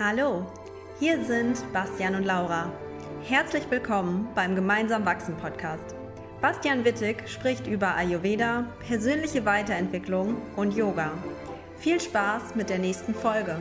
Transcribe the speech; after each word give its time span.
Hallo, 0.00 0.44
hier 0.98 1.24
sind 1.24 1.72
Bastian 1.72 2.16
und 2.16 2.24
Laura. 2.24 2.72
Herzlich 3.22 3.62
willkommen 3.70 4.26
beim 4.34 4.56
Gemeinsam 4.56 5.06
Wachsen 5.06 5.36
Podcast. 5.36 5.94
Bastian 6.40 6.84
Wittig 6.84 7.28
spricht 7.28 7.68
über 7.68 7.94
Ayurveda, 7.94 8.66
persönliche 8.88 9.44
Weiterentwicklung 9.44 10.36
und 10.56 10.74
Yoga. 10.74 11.12
Viel 11.76 12.00
Spaß 12.00 12.56
mit 12.56 12.70
der 12.70 12.80
nächsten 12.80 13.14
Folge. 13.14 13.56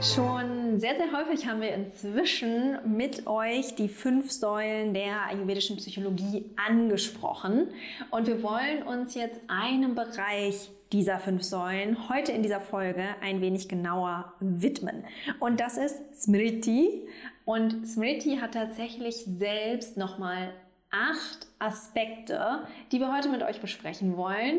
Schon 0.00 0.80
sehr, 0.80 0.96
sehr 0.96 1.12
häufig 1.12 1.46
haben 1.46 1.60
wir 1.60 1.74
inzwischen 1.74 2.78
mit 2.96 3.26
euch 3.26 3.74
die 3.74 3.90
fünf 3.90 4.32
Säulen 4.32 4.94
der 4.94 5.26
ayurvedischen 5.28 5.76
Psychologie 5.76 6.46
angesprochen. 6.56 7.68
Und 8.10 8.26
wir 8.26 8.42
wollen 8.42 8.84
uns 8.84 9.14
jetzt 9.14 9.38
einem 9.48 9.94
Bereich 9.94 10.70
dieser 10.92 11.18
fünf 11.18 11.42
Säulen 11.42 12.08
heute 12.08 12.32
in 12.32 12.42
dieser 12.42 12.60
Folge 12.60 13.04
ein 13.22 13.40
wenig 13.40 13.68
genauer 13.68 14.34
widmen. 14.40 15.04
Und 15.40 15.60
das 15.60 15.78
ist 15.78 16.22
Smriti. 16.22 17.08
Und 17.44 17.86
Smriti 17.86 18.36
hat 18.36 18.52
tatsächlich 18.52 19.24
selbst 19.38 19.96
nochmal 19.96 20.52
acht 20.90 21.46
Aspekte, 21.58 22.66
die 22.90 23.00
wir 23.00 23.16
heute 23.16 23.30
mit 23.30 23.42
euch 23.42 23.62
besprechen 23.62 24.18
wollen. 24.18 24.58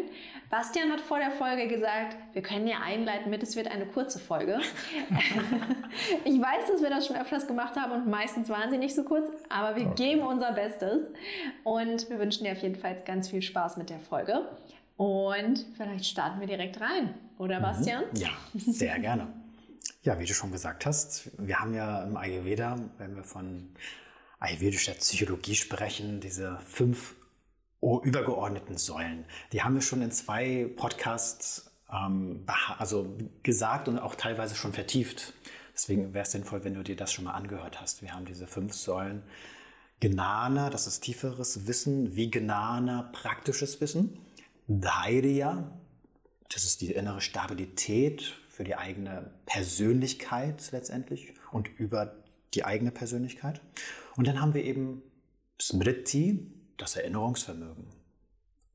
Bastian 0.49 0.91
hat 0.91 0.99
vor 0.99 1.19
der 1.19 1.29
Folge 1.29 1.67
gesagt, 1.67 2.17
wir 2.33 2.41
können 2.41 2.65
ja 2.65 2.77
einleiten 2.83 3.29
mit, 3.29 3.43
es 3.43 3.55
wird 3.55 3.69
eine 3.69 3.85
kurze 3.85 4.17
Folge. 4.17 4.59
ich 6.25 6.41
weiß, 6.41 6.71
dass 6.71 6.81
wir 6.81 6.89
das 6.89 7.05
schon 7.05 7.17
öfters 7.17 7.45
gemacht 7.45 7.75
haben 7.75 7.91
und 7.91 8.07
meistens 8.07 8.49
waren 8.49 8.71
sie 8.71 8.79
nicht 8.79 8.95
so 8.95 9.03
kurz, 9.03 9.29
aber 9.49 9.75
wir 9.75 9.85
okay. 9.85 10.09
geben 10.09 10.21
unser 10.21 10.53
Bestes 10.53 11.03
und 11.63 12.09
wir 12.09 12.17
wünschen 12.17 12.45
dir 12.45 12.53
auf 12.53 12.63
jeden 12.63 12.75
Fall 12.75 12.97
ganz 13.05 13.29
viel 13.29 13.43
Spaß 13.43 13.77
mit 13.77 13.91
der 13.91 13.99
Folge. 13.99 14.47
Und 14.95 15.65
vielleicht 15.75 16.05
starten 16.05 16.39
wir 16.39 16.47
direkt 16.47 16.79
rein, 16.79 17.15
oder 17.37 17.59
mhm. 17.59 17.63
Bastian? 17.63 18.03
Ja, 18.15 18.29
sehr 18.53 18.99
gerne. 18.99 19.27
Ja, 20.03 20.19
wie 20.19 20.25
du 20.25 20.33
schon 20.33 20.51
gesagt 20.51 20.85
hast, 20.85 21.31
wir 21.37 21.59
haben 21.59 21.73
ja 21.73 22.03
im 22.03 22.17
Ayurveda, 22.17 22.77
wenn 22.97 23.15
wir 23.15 23.23
von 23.23 23.69
ayurvedischer 24.39 24.93
Psychologie 24.93 25.55
sprechen, 25.55 26.19
diese 26.19 26.59
fünf 26.65 27.15
übergeordneten 27.81 28.77
Säulen. 28.77 29.25
Die 29.51 29.61
haben 29.63 29.75
wir 29.75 29.81
schon 29.81 30.01
in 30.01 30.11
zwei 30.11 30.69
Podcasts 30.75 31.71
ähm, 31.91 32.45
also 32.77 33.17
gesagt 33.43 33.87
und 33.87 33.99
auch 33.99 34.15
teilweise 34.15 34.55
schon 34.55 34.73
vertieft. 34.73 35.33
Deswegen 35.73 36.13
wäre 36.13 36.23
es 36.23 36.31
sinnvoll, 36.31 36.63
wenn 36.63 36.75
du 36.75 36.83
dir 36.83 36.95
das 36.95 37.11
schon 37.11 37.25
mal 37.25 37.33
angehört 37.33 37.81
hast. 37.81 38.01
Wir 38.01 38.13
haben 38.13 38.25
diese 38.25 38.47
fünf 38.47 38.73
Säulen. 38.73 39.23
Gnana, 39.99 40.69
das 40.69 40.85
ist 40.85 41.01
tieferes 41.01 41.67
Wissen, 41.67 42.15
wie 42.15 42.29
Gnana, 42.29 43.09
praktisches 43.13 43.79
Wissen. 43.81 44.19
Dhairya, 44.67 45.71
das 46.49 46.63
ist 46.63 46.81
die 46.81 46.91
innere 46.91 47.21
Stabilität 47.21 48.33
für 48.49 48.63
die 48.63 48.75
eigene 48.75 49.31
Persönlichkeit 49.45 50.71
letztendlich 50.71 51.33
und 51.51 51.67
über 51.79 52.15
die 52.53 52.65
eigene 52.65 52.91
Persönlichkeit. 52.91 53.61
Und 54.15 54.27
dann 54.27 54.39
haben 54.39 54.53
wir 54.53 54.63
eben 54.63 55.01
Smriti, 55.59 56.51
das 56.77 56.95
Erinnerungsvermögen. 56.95 57.87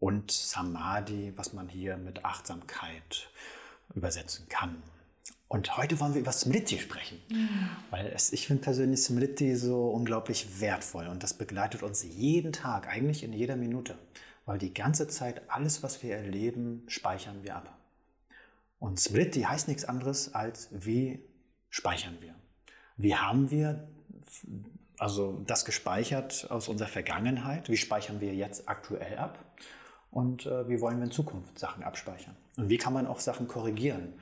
Und 0.01 0.31
Samadhi, 0.31 1.33
was 1.37 1.53
man 1.53 1.69
hier 1.69 1.97
mit 1.97 2.25
Achtsamkeit 2.25 3.29
übersetzen 3.95 4.49
kann. 4.49 4.83
Und 5.49 5.77
heute 5.77 5.99
wollen 5.99 6.15
wir 6.15 6.21
über 6.21 6.33
Smriti 6.33 6.79
sprechen, 6.79 7.21
mhm. 7.31 7.71
weil 7.91 8.07
es, 8.09 8.33
ich 8.33 8.47
finde 8.47 8.63
persönlich 8.63 9.01
Smriti 9.01 9.57
so 9.57 9.89
unglaublich 9.89 10.61
wertvoll 10.61 11.07
und 11.07 11.23
das 11.23 11.35
begleitet 11.35 11.83
uns 11.83 12.05
jeden 12.05 12.53
Tag, 12.53 12.87
eigentlich 12.87 13.25
in 13.25 13.33
jeder 13.33 13.57
Minute 13.57 13.97
weil 14.49 14.57
die 14.57 14.73
ganze 14.73 15.07
Zeit 15.09 15.43
alles, 15.51 15.83
was 15.83 16.03
wir 16.03 16.17
erleben, 16.17 16.83
speichern 16.87 17.43
wir 17.43 17.55
ab. 17.55 17.77
Und 18.79 18.99
Smriti 18.99 19.43
heißt 19.43 19.69
nichts 19.69 19.85
anderes 19.85 20.33
als 20.33 20.71
wie 20.73 21.23
speichern 21.69 22.17
wir. 22.23 22.35
Wie 22.97 23.15
haben 23.15 23.51
wir 23.51 23.87
also 24.97 25.43
das 25.47 25.67
gespeichert 25.67 26.51
aus 26.51 26.69
unserer 26.69 26.89
Vergangenheit? 26.89 27.69
Wie 27.69 27.77
speichern 27.77 28.23
wir 28.23 28.35
jetzt 28.35 28.71
aktuell 28.71 29.19
ab? 29.19 29.39
Und 30.11 30.47
äh, 30.47 30.67
wie 30.67 30.81
wollen 30.81 30.97
wir 30.97 31.05
in 31.05 31.13
Zukunft 31.13 31.59
Sachen 31.59 31.83
abspeichern? 31.83 32.35
Und 32.57 32.71
wie 32.71 32.79
kann 32.79 32.95
man 32.95 33.07
auch 33.07 33.21
Sachen 33.21 33.49
korrigieren, 33.49 34.15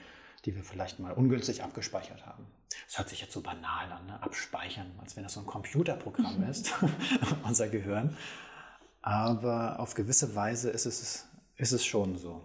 die 0.45 0.57
wir 0.57 0.65
vielleicht 0.65 0.99
mal 0.99 1.13
ungünstig 1.13 1.63
abgespeichert 1.63 2.27
haben? 2.27 2.45
Das 2.89 2.99
hört 2.99 3.11
sich 3.11 3.21
jetzt 3.21 3.33
so 3.33 3.43
banal 3.43 3.93
an, 3.93 4.07
ne? 4.07 4.21
abspeichern, 4.21 4.91
als 5.01 5.15
wenn 5.15 5.23
das 5.23 5.35
so 5.35 5.41
ein 5.41 5.47
Computerprogramm 5.47 6.43
ist, 6.51 6.75
unser 7.45 7.69
Gehirn. 7.69 8.17
Aber 9.07 9.79
auf 9.79 9.95
gewisse 9.95 10.35
Weise 10.35 10.69
ist 10.69 10.85
es, 10.85 11.29
ist 11.59 11.71
es 11.71 11.87
schon 11.87 12.19
so, 12.19 12.43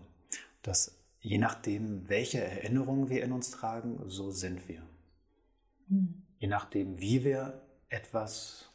dass 0.62 0.96
je 1.20 1.40
nachdem, 1.40 2.08
welche 2.08 2.40
Erinnerungen 2.40 3.10
wir 3.10 3.24
in 3.24 3.32
uns 3.32 3.50
tragen, 3.50 4.00
so 4.06 4.30
sind 4.30 4.68
wir. 4.68 4.84
Je 6.38 6.48
nachdem, 6.48 7.00
wie 7.00 7.24
wir 7.24 7.60
etwas 7.90 8.70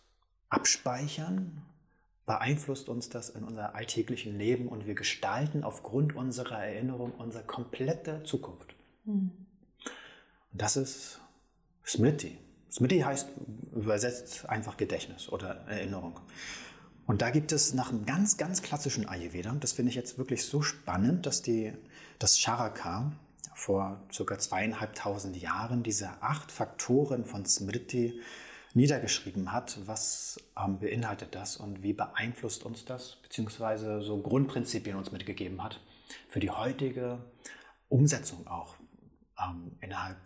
abspeichern, 0.49 1.63
beeinflusst 2.27 2.89
uns 2.89 3.09
das 3.09 3.31
in 3.31 3.45
unser 3.45 3.77
alltäglichen 3.77 4.37
Leben 4.37 4.67
und 4.67 4.89
wir 4.89 4.97
gestalten 4.97 5.63
aufgrund 5.63 6.17
unserer 6.17 6.59
Erinnerung 6.65 7.13
unsere 7.13 7.45
komplette 7.45 8.25
Zukunft. 8.25 8.75
Mhm. 9.05 9.31
Und 10.51 10.61
das 10.61 10.77
ist 10.77 11.21
Smriti. 11.87 12.37
Smriti 12.69 12.99
heißt 12.99 13.29
übersetzt 13.73 14.49
einfach 14.49 14.77
Gedächtnis 14.77 15.29
oder 15.29 15.55
Erinnerung. 15.69 16.19
Und 17.07 17.23
da 17.23 17.31
gibt 17.31 17.53
es 17.53 17.73
nach 17.73 17.91
einem 17.91 18.05
ganz, 18.05 18.37
ganz 18.37 18.63
klassischen 18.63 19.09
Ayurveda, 19.09 19.55
das 19.61 19.73
finde 19.73 19.91
ich 19.91 19.97
jetzt 19.97 20.19
wirklich 20.19 20.45
so 20.45 20.63
spannend, 20.63 21.27
dass 21.27 21.43
die, 21.43 21.73
das 22.19 22.39
Charaka 22.39 23.13
vor 23.55 24.01
ca. 24.15 24.39
zweieinhalbtausend 24.39 25.37
Jahren 25.37 25.83
diese 25.83 26.23
acht 26.23 26.51
Faktoren 26.53 27.25
von 27.25 27.47
Smriti 27.47 28.21
niedergeschrieben 28.75 29.53
hat. 29.53 29.79
Was 29.87 30.39
ähm, 30.63 30.79
beinhaltet 30.79 31.35
das 31.35 31.57
und 31.57 31.83
wie 31.83 31.95
beeinflusst 31.95 32.65
uns 32.65 32.85
das, 32.85 33.17
beziehungsweise 33.23 34.03
so 34.03 34.21
Grundprinzipien 34.21 34.97
uns 34.97 35.13
mitgegeben 35.13 35.63
hat 35.63 35.81
für 36.29 36.41
die 36.41 36.51
heutige 36.51 37.19
Umsetzung 37.89 38.47
auch 38.47 38.77
ähm, 39.43 39.79
innerhalb 39.81 40.19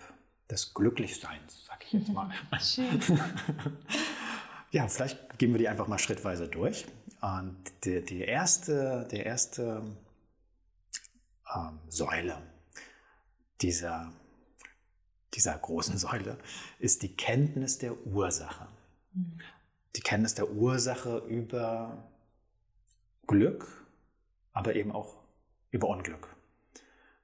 des 0.50 0.74
Glücklichseins, 0.74 1.64
sag 1.66 1.84
ich 1.84 1.92
jetzt 1.92 2.08
mal. 2.12 2.30
Schön. 2.60 3.00
Ja, 4.70 4.86
vielleicht 4.86 5.38
gehen 5.38 5.52
wir 5.52 5.58
die 5.58 5.68
einfach 5.68 5.88
mal 5.88 5.98
schrittweise 5.98 6.48
durch. 6.48 6.86
Und 7.20 7.56
die, 7.84 8.04
die 8.04 8.20
erste, 8.20 9.06
die 9.10 9.18
erste 9.18 9.82
ähm, 11.54 11.78
Säule 11.88 12.40
dieser, 13.60 14.12
dieser 15.34 15.58
großen 15.58 15.98
Säule 15.98 16.38
ist 16.78 17.02
die 17.02 17.14
Kenntnis 17.14 17.78
der 17.78 18.06
Ursache. 18.06 18.68
Mhm. 19.12 19.40
Die 19.96 20.00
Kenntnis 20.02 20.34
der 20.34 20.50
Ursache 20.50 21.18
über 21.28 22.08
Glück, 23.26 23.86
aber 24.52 24.76
eben 24.76 24.92
auch 24.92 25.24
über 25.72 25.88
Unglück. 25.88 26.36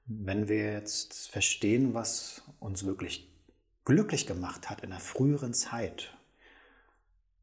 Wenn 0.05 0.47
wir 0.47 0.73
jetzt 0.73 1.29
verstehen, 1.29 1.93
was 1.93 2.41
uns 2.59 2.85
wirklich 2.85 3.33
glücklich 3.85 4.27
gemacht 4.27 4.69
hat 4.69 4.81
in 4.81 4.89
der 4.89 4.99
früheren 4.99 5.53
Zeit, 5.53 6.16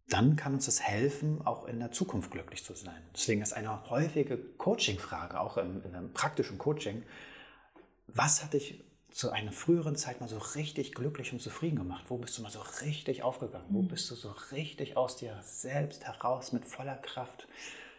dann 0.08 0.36
kann 0.36 0.54
uns 0.54 0.66
das 0.66 0.82
helfen, 0.82 1.40
auch 1.46 1.66
in 1.66 1.78
der 1.78 1.92
Zukunft 1.92 2.30
glücklich 2.30 2.62
zu 2.64 2.74
sein. 2.74 3.02
Deswegen 3.14 3.42
ist 3.42 3.52
eine 3.52 3.90
häufige 3.90 4.36
Coaching-Frage, 4.36 5.40
auch 5.40 5.56
in, 5.56 5.82
in 5.82 5.94
einem 5.94 6.12
praktischen 6.12 6.58
Coaching, 6.58 7.02
was 8.06 8.42
hat 8.42 8.52
dich 8.52 8.84
zu 9.10 9.30
einer 9.30 9.52
früheren 9.52 9.94
Zeit 9.94 10.20
mal 10.20 10.28
so 10.28 10.38
richtig 10.38 10.92
glücklich 10.92 11.32
und 11.32 11.40
zufrieden 11.40 11.76
gemacht? 11.76 12.06
Wo 12.08 12.18
bist 12.18 12.36
du 12.36 12.42
mal 12.42 12.50
so 12.50 12.60
richtig 12.82 13.22
aufgegangen? 13.22 13.66
Wo 13.70 13.82
mhm. 13.82 13.88
bist 13.88 14.10
du 14.10 14.16
so 14.16 14.32
richtig 14.52 14.96
aus 14.96 15.16
dir 15.16 15.40
selbst 15.42 16.04
heraus 16.04 16.52
mit 16.52 16.64
voller 16.64 16.96
Kraft 16.96 17.46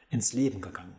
ins 0.09 0.33
Leben 0.33 0.59
gegangen? 0.59 0.93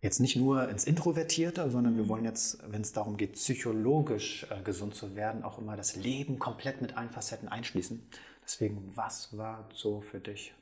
Jetzt 0.00 0.20
nicht 0.20 0.36
nur 0.36 0.68
ins 0.68 0.84
Introvertierte, 0.84 1.68
sondern 1.70 1.96
wir 1.96 2.04
mhm. 2.04 2.08
wollen 2.08 2.24
jetzt, 2.24 2.58
wenn 2.70 2.82
es 2.82 2.92
darum 2.92 3.16
geht, 3.16 3.34
psychologisch 3.34 4.46
äh, 4.50 4.62
gesund 4.62 4.94
zu 4.94 5.16
werden, 5.16 5.42
auch 5.42 5.58
immer 5.58 5.76
das 5.76 5.96
Leben 5.96 6.38
komplett 6.38 6.80
mit 6.80 6.96
allen 6.96 7.10
Facetten 7.10 7.48
einschließen. 7.48 8.08
Deswegen, 8.44 8.92
was 8.96 9.36
war 9.36 9.68
so 9.72 10.00
für 10.00 10.20
dich 10.20 10.54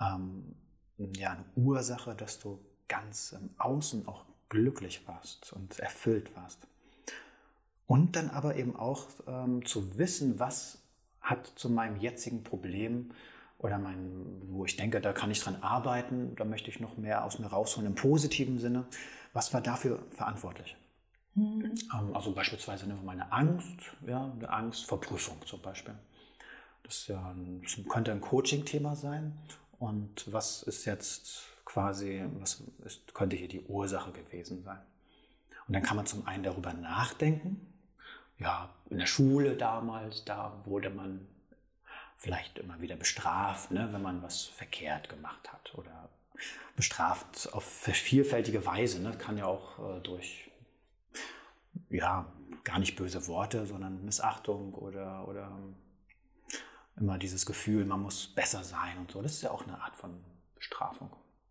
ähm, 0.00 0.54
ja, 1.16 1.32
eine 1.32 1.44
Ursache, 1.56 2.14
dass 2.14 2.38
du 2.38 2.58
ganz 2.88 3.32
im 3.32 3.50
Außen 3.58 4.06
auch 4.06 4.24
glücklich 4.48 5.06
warst 5.08 5.52
und 5.52 5.78
erfüllt 5.78 6.34
warst? 6.36 6.66
Und 7.86 8.16
dann 8.16 8.30
aber 8.30 8.56
eben 8.56 8.76
auch 8.76 9.06
ähm, 9.26 9.64
zu 9.66 9.98
wissen, 9.98 10.38
was 10.38 10.82
hat 11.20 11.52
zu 11.56 11.70
meinem 11.70 11.96
jetzigen 11.96 12.42
Problem 12.42 13.12
oder 13.58 13.78
mein, 13.78 14.42
wo 14.48 14.64
ich 14.64 14.76
denke, 14.76 15.00
da 15.00 15.12
kann 15.12 15.30
ich 15.30 15.40
dran 15.40 15.56
arbeiten, 15.62 16.34
da 16.36 16.44
möchte 16.44 16.68
ich 16.68 16.80
noch 16.80 16.96
mehr 16.96 17.24
aus 17.24 17.38
mir 17.38 17.46
rausholen 17.46 17.88
im 17.88 17.94
positiven 17.94 18.58
Sinne. 18.58 18.86
Was 19.32 19.54
war 19.54 19.60
dafür 19.60 20.00
verantwortlich? 20.10 20.76
Mhm. 21.34 21.72
Also 22.12 22.32
beispielsweise 22.32 22.86
meine 23.04 23.30
Angst, 23.32 23.78
ja, 24.06 24.30
eine 24.32 24.50
Angst 24.50 24.84
vor 24.84 25.00
Prüfung 25.00 25.36
zum 25.46 25.62
Beispiel. 25.62 25.94
Das, 26.82 27.06
ja 27.06 27.30
ein, 27.30 27.64
könnte 27.88 28.12
ein 28.12 28.20
Coaching-Thema 28.20 28.96
sein. 28.96 29.38
Und 29.78 30.32
was 30.32 30.62
ist 30.62 30.84
jetzt 30.84 31.44
quasi, 31.64 32.24
was 32.38 32.62
ist, 32.84 33.14
könnte 33.14 33.36
hier 33.36 33.48
die 33.48 33.62
Ursache 33.62 34.12
gewesen 34.12 34.62
sein? 34.62 34.80
Und 35.66 35.74
dann 35.74 35.82
kann 35.82 35.96
man 35.96 36.06
zum 36.06 36.26
einen 36.26 36.42
darüber 36.42 36.72
nachdenken, 36.72 37.66
ja, 38.38 38.68
in 38.90 38.98
der 38.98 39.06
Schule 39.06 39.56
damals, 39.56 40.24
da 40.24 40.60
wurde 40.64 40.90
man 40.90 41.26
vielleicht 42.16 42.58
immer 42.58 42.80
wieder 42.80 42.96
bestraft, 42.96 43.70
ne, 43.70 43.88
wenn 43.92 44.02
man 44.02 44.22
was 44.22 44.44
verkehrt 44.44 45.08
gemacht 45.08 45.52
hat 45.52 45.74
oder 45.76 46.08
bestraft 46.76 47.52
auf 47.52 47.64
vielfältige 47.64 48.64
Weise. 48.64 49.00
Ne? 49.02 49.16
Kann 49.16 49.38
ja 49.38 49.46
auch 49.46 49.78
äh, 49.78 50.00
durch 50.00 50.50
ja, 51.90 52.26
gar 52.64 52.78
nicht 52.78 52.96
böse 52.96 53.26
Worte, 53.26 53.66
sondern 53.66 54.04
Missachtung 54.04 54.74
oder, 54.74 55.26
oder 55.28 55.58
immer 57.02 57.18
dieses 57.18 57.44
Gefühl, 57.44 57.84
man 57.84 58.00
muss 58.00 58.28
besser 58.28 58.62
sein 58.62 58.96
und 58.98 59.10
so. 59.10 59.20
Das 59.20 59.32
ist 59.32 59.42
ja 59.42 59.50
auch 59.50 59.66
eine 59.66 59.80
Art 59.82 59.96
von 59.96 60.14
Bestrafung, 60.54 61.10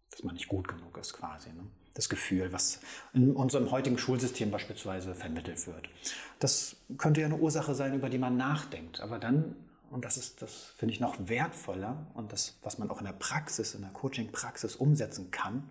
dass 0.10 0.24
man 0.24 0.34
nicht 0.34 0.48
gut 0.48 0.68
genug 0.68 0.98
ist 0.98 1.14
quasi. 1.14 1.50
Ne? 1.50 1.68
Das 1.94 2.08
Gefühl, 2.08 2.54
was 2.54 2.80
in 3.14 3.36
unserem 3.36 3.70
heutigen 3.70 3.98
Schulsystem 3.98 4.50
beispielsweise 4.50 5.14
vermittelt 5.14 5.68
wird. 5.68 5.90
Das 6.40 6.78
könnte 6.98 7.20
ja 7.20 7.28
eine 7.28 7.36
Ursache 7.36 7.76
sein, 7.76 7.94
über 7.94 8.10
die 8.10 8.18
man 8.18 8.38
nachdenkt. 8.38 9.02
Aber 9.02 9.20
dann, 9.20 9.56
und 9.90 10.06
das 10.06 10.16
ist, 10.16 10.42
das 10.42 10.74
finde 10.78 10.94
ich 10.94 11.02
noch 11.02 11.28
wertvoller 11.28 12.08
und 12.14 12.32
das, 12.32 12.58
was 12.64 12.78
man 12.78 12.90
auch 12.90 13.00
in 13.00 13.06
der 13.06 13.14
Praxis, 13.14 13.76
in 13.76 13.82
der 13.82 13.92
Coaching-Praxis 13.92 14.78
umsetzen 14.78 15.32
kann, 15.32 15.70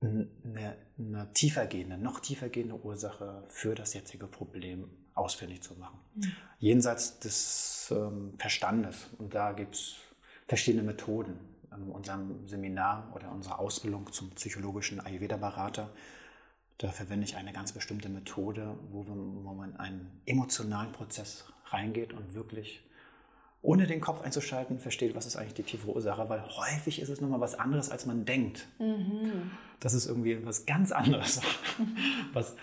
eine, 0.00 0.76
eine 0.98 1.30
tiefergehende, 1.34 1.98
noch 1.98 2.20
tiefergehende 2.20 2.80
Ursache 2.82 3.44
für 3.48 3.74
das 3.74 3.92
jetzige 3.92 4.28
Problem 4.28 4.88
ausfindig 5.18 5.62
zu 5.62 5.74
machen. 5.74 5.98
Mhm. 6.14 6.32
Jenseits 6.58 7.18
des 7.18 7.92
ähm, 7.94 8.34
Verstandes. 8.38 9.08
Und 9.18 9.34
da 9.34 9.52
gibt 9.52 9.74
es 9.74 9.96
verschiedene 10.46 10.82
Methoden. 10.82 11.38
In 11.76 11.90
unserem 11.90 12.48
Seminar 12.48 13.12
oder 13.14 13.30
unserer 13.30 13.60
Ausbildung 13.60 14.10
zum 14.10 14.30
psychologischen 14.30 15.00
Ayurveda-Berater, 15.00 15.90
da 16.78 16.88
verwende 16.90 17.24
ich 17.24 17.36
eine 17.36 17.52
ganz 17.52 17.72
bestimmte 17.72 18.08
Methode, 18.08 18.76
wo, 18.90 19.06
wir, 19.06 19.14
wo 19.14 19.52
man 19.52 19.76
einen 19.76 20.22
emotionalen 20.26 20.90
Prozess 20.92 21.44
reingeht 21.66 22.12
und 22.12 22.34
wirklich 22.34 22.82
ohne 23.60 23.86
den 23.86 24.00
Kopf 24.00 24.22
einzuschalten, 24.22 24.78
versteht, 24.78 25.14
was 25.14 25.26
ist 25.26 25.36
eigentlich 25.36 25.54
die 25.54 25.62
tiefe 25.64 25.88
Ursache, 25.88 26.28
weil 26.28 26.42
häufig 26.42 27.00
ist 27.00 27.08
es 27.08 27.20
nochmal 27.20 27.40
was 27.40 27.58
anderes, 27.58 27.90
als 27.90 28.06
man 28.06 28.24
denkt. 28.24 28.66
Mhm. 28.78 29.50
Das 29.80 29.94
ist 29.94 30.06
irgendwie 30.06 30.44
was 30.46 30.64
ganz 30.66 30.92
anderes, 30.92 31.40
was 32.32 32.54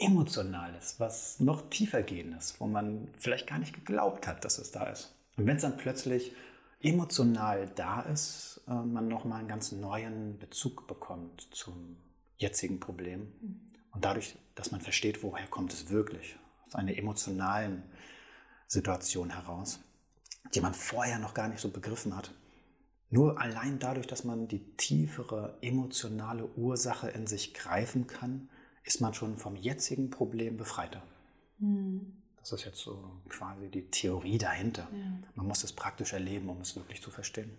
Emotionales, 0.00 0.98
was 0.98 1.40
noch 1.40 1.68
tiefer 1.70 2.02
gehendes, 2.02 2.58
wo 2.58 2.66
man 2.66 3.08
vielleicht 3.18 3.46
gar 3.46 3.58
nicht 3.58 3.74
geglaubt 3.74 4.26
hat, 4.26 4.44
dass 4.44 4.58
es 4.58 4.72
da 4.72 4.84
ist. 4.84 5.14
Und 5.36 5.46
wenn 5.46 5.56
es 5.56 5.62
dann 5.62 5.76
plötzlich 5.76 6.32
emotional 6.80 7.70
da 7.74 8.00
ist, 8.00 8.62
äh, 8.66 8.72
man 8.72 9.08
nochmal 9.08 9.40
einen 9.40 9.48
ganz 9.48 9.72
neuen 9.72 10.38
Bezug 10.38 10.86
bekommt 10.86 11.48
zum 11.52 11.96
jetzigen 12.38 12.80
Problem. 12.80 13.32
Mhm. 13.40 13.60
Und 13.92 14.04
dadurch, 14.04 14.36
dass 14.54 14.70
man 14.70 14.80
versteht, 14.80 15.22
woher 15.22 15.46
kommt 15.46 15.72
es 15.72 15.90
wirklich, 15.90 16.36
aus 16.66 16.74
einer 16.74 16.96
emotionalen 16.96 17.82
Situation 18.66 19.30
heraus 19.30 19.80
die 20.54 20.60
man 20.60 20.74
vorher 20.74 21.18
noch 21.18 21.34
gar 21.34 21.48
nicht 21.48 21.60
so 21.60 21.70
begriffen 21.70 22.16
hat. 22.16 22.32
Nur 23.08 23.40
allein 23.40 23.78
dadurch, 23.78 24.06
dass 24.06 24.24
man 24.24 24.48
die 24.48 24.76
tiefere 24.76 25.58
emotionale 25.62 26.46
Ursache 26.56 27.08
in 27.08 27.26
sich 27.26 27.54
greifen 27.54 28.06
kann, 28.06 28.48
ist 28.84 29.00
man 29.00 29.14
schon 29.14 29.36
vom 29.36 29.56
jetzigen 29.56 30.10
Problem 30.10 30.56
befreiter. 30.56 31.02
Mhm. 31.58 32.16
Das 32.38 32.52
ist 32.52 32.64
jetzt 32.64 32.78
so 32.78 32.98
quasi 33.28 33.68
die 33.68 33.90
Theorie 33.90 34.38
dahinter. 34.38 34.88
Ja. 34.92 35.28
Man 35.34 35.46
muss 35.46 35.62
es 35.62 35.72
praktisch 35.72 36.14
erleben, 36.14 36.48
um 36.48 36.60
es 36.60 36.74
wirklich 36.74 37.02
zu 37.02 37.10
verstehen. 37.10 37.50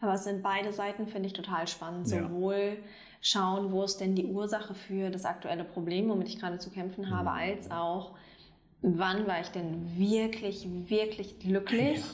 Aber 0.00 0.14
es 0.14 0.24
sind 0.24 0.42
beide 0.42 0.72
Seiten, 0.72 1.08
finde 1.08 1.26
ich, 1.26 1.32
total 1.32 1.66
spannend. 1.66 2.08
Sowohl 2.08 2.78
schauen, 3.20 3.72
wo 3.72 3.82
ist 3.84 3.98
denn 3.98 4.14
die 4.14 4.26
Ursache 4.26 4.74
für 4.74 5.10
das 5.10 5.24
aktuelle 5.24 5.64
Problem, 5.64 6.08
womit 6.08 6.28
ich 6.28 6.38
gerade 6.38 6.58
zu 6.58 6.70
kämpfen 6.70 7.10
habe, 7.10 7.30
mhm. 7.30 7.36
als 7.36 7.70
auch 7.70 8.16
wann 8.82 9.26
war 9.26 9.40
ich 9.40 9.48
denn 9.48 9.96
wirklich, 9.96 10.66
wirklich 10.88 11.38
glücklich 11.38 11.98
ja. 11.98 12.04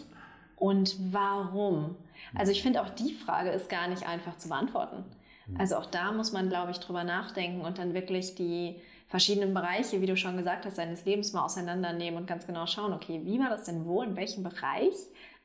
und 0.57 0.97
warum? 1.13 1.97
Also 2.35 2.53
ich 2.53 2.63
finde 2.63 2.83
auch 2.83 2.91
die 2.91 3.15
Frage 3.15 3.51
ist 3.51 3.71
gar 3.71 3.89
nicht 3.89 4.07
einfach 4.07 4.37
zu 4.37 4.49
beantworten. 4.49 5.05
Mhm. 5.49 5.61
Also 5.61 5.77
auch 5.77 5.87
da 5.87 6.13
muss 6.13 6.33
man, 6.33 6.49
glaube 6.49 6.71
ich, 6.71 6.79
drüber 6.79 7.05
nachdenken 7.05 7.63
und 7.63 7.79
dann 7.79 7.95
wirklich 7.95 8.35
die 8.35 8.77
verschiedenen 9.09 9.55
Bereiche, 9.55 10.01
wie 10.01 10.07
du 10.07 10.17
schon 10.17 10.37
gesagt 10.37 10.67
hast, 10.67 10.77
seines 10.77 11.05
Lebens 11.05 11.33
mal 11.33 11.45
auseinandernehmen 11.45 12.21
und 12.21 12.27
ganz 12.27 12.47
genau 12.47 12.67
schauen, 12.67 12.93
okay, 12.93 13.21
wie 13.25 13.39
war 13.39 13.49
das 13.49 13.65
denn 13.65 13.85
wo, 13.87 14.03
in 14.03 14.17
welchem 14.17 14.43
Bereich 14.43 14.95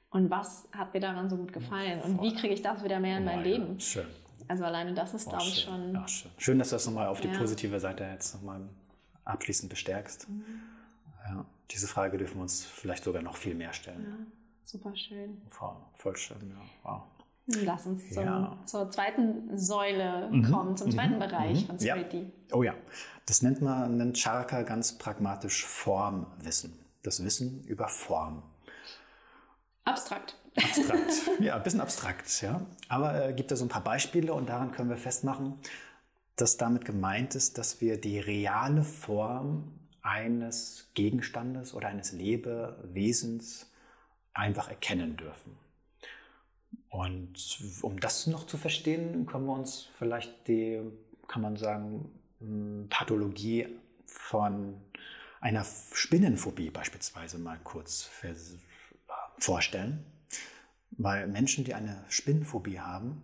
und 0.09 0.29
was 0.29 0.67
hat 0.73 0.93
mir 0.93 0.99
daran 0.99 1.29
so 1.29 1.37
gut 1.37 1.53
gefallen 1.53 2.01
und 2.01 2.21
wie 2.21 2.35
kriege 2.35 2.53
ich 2.53 2.61
das 2.61 2.83
wieder 2.83 2.99
mehr 2.99 3.17
in 3.17 3.25
mein 3.25 3.43
Leben? 3.43 3.79
Schön. 3.79 4.05
Also 4.49 4.65
alleine 4.65 4.93
das 4.93 5.13
ist, 5.13 5.29
glaube 5.29 5.43
ich, 5.43 5.61
schon... 5.61 5.93
Ja, 5.93 6.07
schön. 6.07 6.31
schön, 6.37 6.59
dass 6.59 6.69
du 6.69 6.75
das 6.75 6.85
nochmal 6.85 7.07
auf 7.07 7.21
die 7.21 7.29
ja. 7.29 7.37
positive 7.37 7.79
Seite 7.79 8.03
jetzt 8.03 8.35
nochmal 8.35 8.61
abschließend 9.23 9.69
bestärkst. 9.69 10.27
Mhm. 10.27 10.43
Ja, 11.25 11.45
diese 11.71 11.87
Frage 11.87 12.17
dürfen 12.17 12.35
wir 12.35 12.41
uns 12.41 12.65
vielleicht 12.65 13.05
sogar 13.05 13.21
noch 13.21 13.37
viel 13.37 13.55
mehr 13.55 13.71
stellen. 13.71 14.05
Ja, 14.05 14.25
super 14.65 14.93
schön. 14.95 15.41
Voll, 15.47 15.75
voll 15.95 16.17
schön, 16.17 16.49
ja. 16.49 16.61
Wow. 16.83 17.03
Lass 17.45 17.85
uns 17.85 18.09
zum, 18.09 18.23
ja. 18.23 18.57
zur 18.65 18.89
zweiten 18.89 19.57
Säule 19.57 20.29
mhm. 20.31 20.49
kommen, 20.49 20.77
zum 20.77 20.91
zweiten 20.91 21.15
mhm. 21.15 21.19
Bereich 21.19 21.61
mhm. 21.63 21.67
von 21.67 21.79
Spirity. 21.79 22.21
Ja. 22.49 22.55
Oh 22.55 22.63
ja, 22.63 22.73
das 23.25 23.41
nennt 23.41 23.61
man, 23.61 23.97
nennt 23.97 24.17
Charaka 24.17 24.61
ganz 24.61 24.97
pragmatisch 24.97 25.65
Formwissen. 25.65 26.79
Das 27.01 27.21
Wissen 27.23 27.63
über 27.65 27.89
Form. 27.89 28.43
Abstrakt. 29.83 30.37
Abstrakt, 30.55 31.13
ja, 31.39 31.55
ein 31.55 31.63
bisschen 31.63 31.81
abstrakt, 31.81 32.41
ja. 32.41 32.61
Aber 32.87 33.27
äh, 33.27 33.33
gibt 33.33 33.51
da 33.51 33.55
so 33.57 33.65
ein 33.65 33.69
paar 33.69 33.83
Beispiele 33.83 34.33
und 34.33 34.47
daran 34.47 34.71
können 34.71 34.89
wir 34.89 34.97
festmachen, 34.97 35.55
dass 36.37 36.57
damit 36.57 36.85
gemeint 36.85 37.35
ist, 37.35 37.57
dass 37.57 37.81
wir 37.81 37.99
die 37.99 38.19
reale 38.19 38.83
Form 38.83 39.79
eines 40.01 40.91
Gegenstandes 40.93 41.73
oder 41.73 41.87
eines 41.87 42.11
Lebewesens 42.13 43.71
einfach 44.33 44.69
erkennen 44.69 45.17
dürfen. 45.17 45.57
Und 46.89 47.59
um 47.81 47.99
das 47.99 48.27
noch 48.27 48.45
zu 48.45 48.57
verstehen, 48.57 49.25
können 49.25 49.45
wir 49.45 49.53
uns 49.53 49.89
vielleicht 49.97 50.47
die, 50.47 50.81
kann 51.27 51.41
man 51.41 51.57
sagen, 51.57 52.09
Pathologie 52.89 53.67
von 54.05 54.75
einer 55.41 55.65
Spinnenphobie 55.93 56.69
beispielsweise 56.69 57.37
mal 57.37 57.59
kurz 57.63 58.09
vorstellen. 59.37 60.05
Weil 60.91 61.27
Menschen, 61.27 61.65
die 61.65 61.73
eine 61.73 62.03
Spinnenphobie 62.09 62.79
haben, 62.79 63.23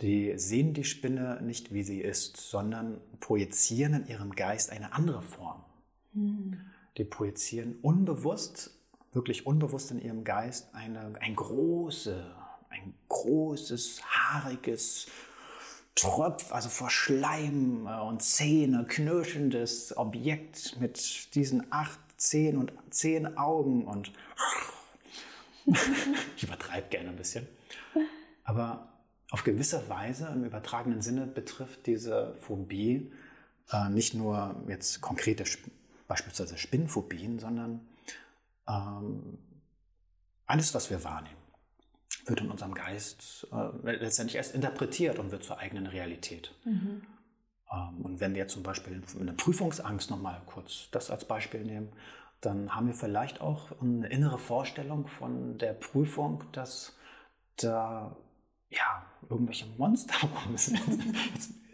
die 0.00 0.38
sehen 0.38 0.72
die 0.72 0.84
Spinne 0.84 1.40
nicht, 1.42 1.74
wie 1.74 1.82
sie 1.82 2.00
ist, 2.00 2.36
sondern 2.38 3.00
projizieren 3.20 3.94
in 3.94 4.06
ihrem 4.06 4.34
Geist 4.34 4.70
eine 4.70 4.94
andere 4.94 5.22
Form. 5.22 5.62
Die 6.96 7.04
projizieren 7.04 7.76
unbewusst, 7.82 8.78
wirklich 9.12 9.46
unbewusst 9.46 9.90
in 9.90 10.00
ihrem 10.00 10.24
Geist 10.24 10.74
eine, 10.74 11.12
ein, 11.20 11.36
große, 11.36 12.24
ein 12.70 12.94
großes, 13.08 14.02
haariges, 14.02 15.06
Tropf, 15.94 16.52
also 16.52 16.68
vor 16.68 16.88
Schleim 16.88 17.86
äh, 17.86 18.00
und 18.00 18.22
Zähne 18.22 18.86
knirschendes 18.86 19.96
Objekt 19.96 20.80
mit 20.80 21.34
diesen 21.34 21.70
acht 21.70 21.98
Zehen 22.16 22.58
und 22.58 22.72
zehn 22.90 23.38
Augen 23.38 23.86
und 23.86 24.12
ich 26.36 26.42
übertreibe 26.42 26.88
gerne 26.88 27.08
ein 27.08 27.16
bisschen. 27.16 27.48
Aber 28.44 28.92
auf 29.30 29.42
gewisse 29.42 29.88
Weise, 29.88 30.26
im 30.26 30.44
übertragenen 30.44 31.00
Sinne, 31.00 31.26
betrifft 31.26 31.86
diese 31.86 32.34
Phobie 32.36 33.10
äh, 33.72 33.88
nicht 33.88 34.14
nur 34.14 34.62
jetzt 34.68 35.00
konkrete 35.00 35.44
beispielsweise 36.08 36.58
Spinnphobien, 36.58 37.38
sondern 37.38 37.80
ähm, 38.68 39.38
alles, 40.46 40.74
was 40.74 40.90
wir 40.90 41.04
wahrnehmen, 41.04 41.39
wird 42.30 42.40
in 42.40 42.50
unserem 42.50 42.74
Geist 42.74 43.46
äh, 43.52 43.92
letztendlich 43.92 44.36
erst 44.36 44.54
interpretiert 44.54 45.18
und 45.18 45.32
wird 45.32 45.44
zur 45.44 45.58
eigenen 45.58 45.86
Realität. 45.86 46.54
Mhm. 46.64 47.02
Ähm, 47.70 48.00
und 48.02 48.20
wenn 48.20 48.34
wir 48.34 48.48
zum 48.48 48.62
Beispiel 48.62 49.02
eine 49.20 49.32
Prüfungsangst 49.32 50.10
nochmal 50.10 50.40
kurz 50.46 50.88
das 50.92 51.10
als 51.10 51.26
Beispiel 51.26 51.64
nehmen, 51.64 51.92
dann 52.40 52.74
haben 52.74 52.86
wir 52.86 52.94
vielleicht 52.94 53.40
auch 53.40 53.78
eine 53.82 54.08
innere 54.08 54.38
Vorstellung 54.38 55.06
von 55.06 55.58
der 55.58 55.74
Prüfung, 55.74 56.44
dass 56.52 56.96
da 57.56 58.16
ja 58.70 59.04
irgendwelche 59.28 59.66
Monster 59.76 60.14
rum 60.46 60.56
sind. 60.56 60.80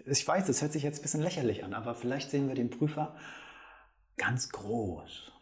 ich 0.04 0.26
weiß, 0.26 0.46
das 0.46 0.62
hört 0.62 0.72
sich 0.72 0.82
jetzt 0.82 0.98
ein 0.98 1.02
bisschen 1.02 1.22
lächerlich 1.22 1.62
an, 1.64 1.74
aber 1.74 1.94
vielleicht 1.94 2.30
sehen 2.30 2.48
wir 2.48 2.54
den 2.54 2.70
Prüfer 2.70 3.14
ganz 4.16 4.48
groß 4.48 5.32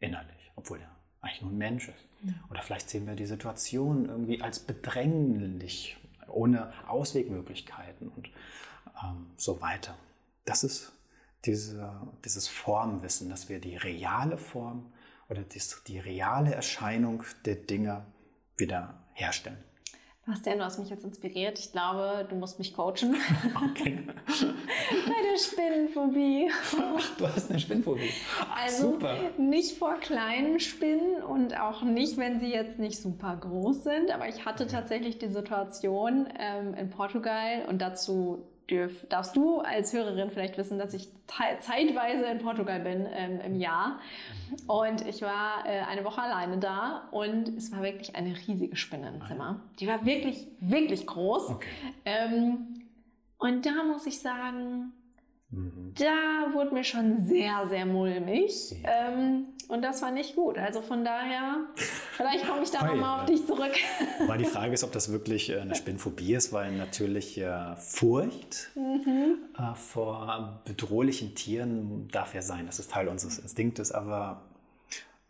innerlich, 0.00 0.50
obwohl 0.56 0.80
er 0.80 0.93
eigentlich 1.24 1.42
nur 1.42 1.50
ein 1.50 1.58
Mensch 1.58 1.88
ist. 1.88 2.04
Ja. 2.22 2.32
Oder 2.50 2.62
vielleicht 2.62 2.88
sehen 2.88 3.06
wir 3.06 3.14
die 3.14 3.26
Situation 3.26 4.08
irgendwie 4.08 4.40
als 4.40 4.58
bedränglich, 4.58 5.96
ohne 6.28 6.72
Auswegmöglichkeiten 6.88 8.08
und 8.08 8.28
ähm, 9.02 9.26
so 9.36 9.60
weiter. 9.60 9.96
Das 10.44 10.64
ist 10.64 10.92
diese, 11.44 12.00
dieses 12.24 12.48
Formwissen, 12.48 13.28
dass 13.28 13.48
wir 13.48 13.60
die 13.60 13.76
reale 13.76 14.38
Form 14.38 14.92
oder 15.28 15.42
die, 15.42 15.60
die 15.86 15.98
reale 15.98 16.54
Erscheinung 16.54 17.24
der 17.44 17.56
Dinge 17.56 18.04
wieder 18.56 19.02
herstellen. 19.12 19.62
Denn? 20.44 20.58
Du 20.58 20.64
hast 20.64 20.78
mich 20.78 20.88
jetzt 20.90 21.04
inspiriert. 21.04 21.58
Ich 21.58 21.72
glaube, 21.72 22.26
du 22.28 22.36
musst 22.36 22.58
mich 22.58 22.74
coachen. 22.74 23.16
Okay. 23.72 23.98
Deine 24.88 25.38
Spinnenphobie. 25.38 26.50
Ach, 26.78 27.16
du 27.16 27.26
hast 27.26 27.50
eine 27.50 27.60
Spinnenphobie. 27.60 28.10
Ach, 28.40 28.64
also 28.64 28.92
super. 28.92 29.16
nicht 29.38 29.78
vor 29.78 29.94
kleinen 30.00 30.60
Spinnen 30.60 31.22
und 31.22 31.58
auch 31.58 31.82
nicht, 31.82 32.16
wenn 32.16 32.40
sie 32.40 32.50
jetzt 32.50 32.78
nicht 32.78 33.00
super 33.00 33.36
groß 33.36 33.84
sind. 33.84 34.10
Aber 34.10 34.28
ich 34.28 34.44
hatte 34.44 34.66
tatsächlich 34.66 35.18
die 35.18 35.28
Situation 35.28 36.28
ähm, 36.38 36.74
in 36.74 36.90
Portugal 36.90 37.64
und 37.68 37.80
dazu 37.80 38.44
dürf, 38.70 39.06
darfst 39.08 39.36
du 39.36 39.60
als 39.60 39.92
Hörerin 39.92 40.30
vielleicht 40.30 40.56
wissen, 40.56 40.78
dass 40.78 40.94
ich 40.94 41.08
zeitweise 41.26 42.26
in 42.26 42.38
Portugal 42.38 42.80
bin 42.80 43.06
ähm, 43.12 43.40
im 43.40 43.56
Jahr. 43.56 44.00
Und 44.66 45.06
ich 45.06 45.22
war 45.22 45.66
äh, 45.66 45.80
eine 45.80 46.04
Woche 46.04 46.22
alleine 46.22 46.58
da 46.58 47.08
und 47.10 47.48
es 47.48 47.72
war 47.72 47.82
wirklich 47.82 48.16
eine 48.16 48.34
riesige 48.46 48.76
Spinne 48.76 49.08
im 49.08 49.26
Zimmer. 49.26 49.60
Die 49.80 49.86
war 49.86 50.06
wirklich, 50.06 50.46
wirklich 50.60 51.06
groß. 51.06 51.50
Okay. 51.50 51.68
Ähm, 52.04 52.82
und 53.38 53.66
da 53.66 53.84
muss 53.84 54.06
ich 54.06 54.20
sagen, 54.20 54.92
Mhm. 55.54 55.94
Da 55.98 56.52
wurde 56.52 56.74
mir 56.74 56.84
schon 56.84 57.24
sehr, 57.24 57.68
sehr 57.68 57.86
mulmig. 57.86 58.74
Ja. 58.82 59.08
Ähm, 59.08 59.46
und 59.68 59.82
das 59.82 60.02
war 60.02 60.10
nicht 60.10 60.34
gut. 60.34 60.58
Also 60.58 60.82
von 60.82 61.04
daher, 61.04 61.66
vielleicht 62.16 62.46
komme 62.46 62.62
ich 62.62 62.70
da 62.70 62.84
nochmal 62.84 63.20
auf 63.20 63.26
dich 63.26 63.46
zurück. 63.46 63.72
Aber 64.20 64.36
die 64.36 64.44
Frage 64.44 64.74
ist, 64.74 64.84
ob 64.84 64.92
das 64.92 65.10
wirklich 65.10 65.50
äh, 65.50 65.60
eine 65.60 65.74
Spinnphobie 65.74 66.34
ist, 66.34 66.52
weil 66.52 66.72
natürlich 66.72 67.38
äh, 67.38 67.76
Furcht 67.76 68.70
mhm. 68.74 69.38
äh, 69.56 69.74
vor 69.74 70.60
bedrohlichen 70.64 71.34
Tieren 71.34 72.08
darf 72.08 72.34
ja 72.34 72.42
sein. 72.42 72.66
Das 72.66 72.78
ist 72.78 72.90
Teil 72.90 73.08
unseres 73.08 73.38
Instinktes, 73.38 73.92
aber 73.92 74.42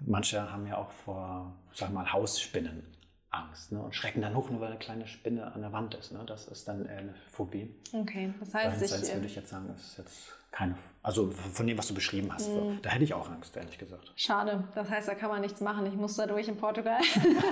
manche 0.00 0.52
haben 0.52 0.66
ja 0.66 0.78
auch 0.78 0.90
vor, 1.04 1.52
sag 1.72 1.92
mal, 1.92 2.12
Hausspinnen 2.12 2.93
Angst 3.34 3.72
ne? 3.72 3.80
und 3.80 3.94
schrecken 3.94 4.22
dann 4.22 4.34
hoch, 4.34 4.50
nur 4.50 4.60
weil 4.60 4.68
eine 4.68 4.78
kleine 4.78 5.06
Spinne 5.06 5.52
an 5.52 5.60
der 5.60 5.72
Wand 5.72 5.94
ist. 5.94 6.12
Ne? 6.12 6.22
Das 6.26 6.46
ist 6.48 6.68
dann 6.68 6.86
eher 6.86 6.98
eine 6.98 7.14
Phobie. 7.30 7.74
Okay, 7.92 8.32
das 8.40 8.54
heißt, 8.54 8.82
ich, 8.82 8.90
würde 8.90 9.06
ähm, 9.08 9.24
ich 9.24 9.36
jetzt 9.36 9.50
sagen, 9.50 9.68
ist 9.74 9.98
jetzt 9.98 10.32
keine, 10.50 10.76
also 11.02 11.30
von 11.30 11.66
dem, 11.66 11.76
was 11.76 11.88
du 11.88 11.94
beschrieben 11.94 12.32
hast, 12.32 12.48
mm. 12.48 12.78
da 12.82 12.90
hätte 12.90 13.02
ich 13.02 13.12
auch 13.12 13.28
Angst, 13.28 13.56
ehrlich 13.56 13.76
gesagt. 13.76 14.12
Schade, 14.14 14.62
das 14.76 14.88
heißt, 14.88 15.08
da 15.08 15.14
kann 15.16 15.28
man 15.28 15.40
nichts 15.40 15.60
machen. 15.60 15.84
Ich 15.86 15.94
muss 15.94 16.14
da 16.14 16.26
durch 16.26 16.46
in 16.46 16.56
Portugal. 16.56 17.00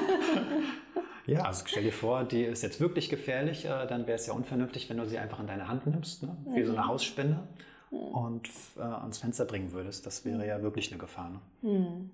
ja, 1.26 1.42
also 1.42 1.64
stell 1.66 1.82
dir 1.82 1.92
vor, 1.92 2.22
die 2.22 2.44
ist 2.44 2.62
jetzt 2.62 2.80
wirklich 2.80 3.08
gefährlich, 3.08 3.64
äh, 3.64 3.86
dann 3.88 4.06
wäre 4.06 4.16
es 4.16 4.26
ja 4.26 4.34
unvernünftig, 4.34 4.88
wenn 4.88 4.98
du 4.98 5.06
sie 5.06 5.18
einfach 5.18 5.40
in 5.40 5.48
deine 5.48 5.66
Hand 5.66 5.86
nimmst, 5.86 6.22
ne? 6.22 6.36
wie 6.54 6.60
mhm. 6.60 6.66
so 6.66 6.72
eine 6.72 6.86
Hausspinne 6.86 7.42
mhm. 7.90 7.98
und 7.98 8.48
äh, 8.76 8.82
ans 8.82 9.18
Fenster 9.18 9.46
bringen 9.46 9.72
würdest. 9.72 10.06
Das 10.06 10.24
wäre 10.24 10.46
ja 10.46 10.62
wirklich 10.62 10.92
eine 10.92 11.00
Gefahr. 11.00 11.30
Ne? 11.30 11.40
Mhm. 11.62 12.10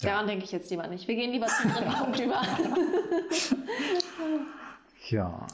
Daran 0.00 0.26
denke 0.26 0.44
ich 0.44 0.52
jetzt 0.52 0.70
lieber 0.70 0.86
nicht. 0.86 1.08
Wir 1.08 1.16
gehen 1.16 1.32
lieber 1.32 1.46
zum 1.46 1.72
dritten 1.72 1.92
Punkt 1.92 2.20
über. 2.24 2.42
ja, 5.08 5.46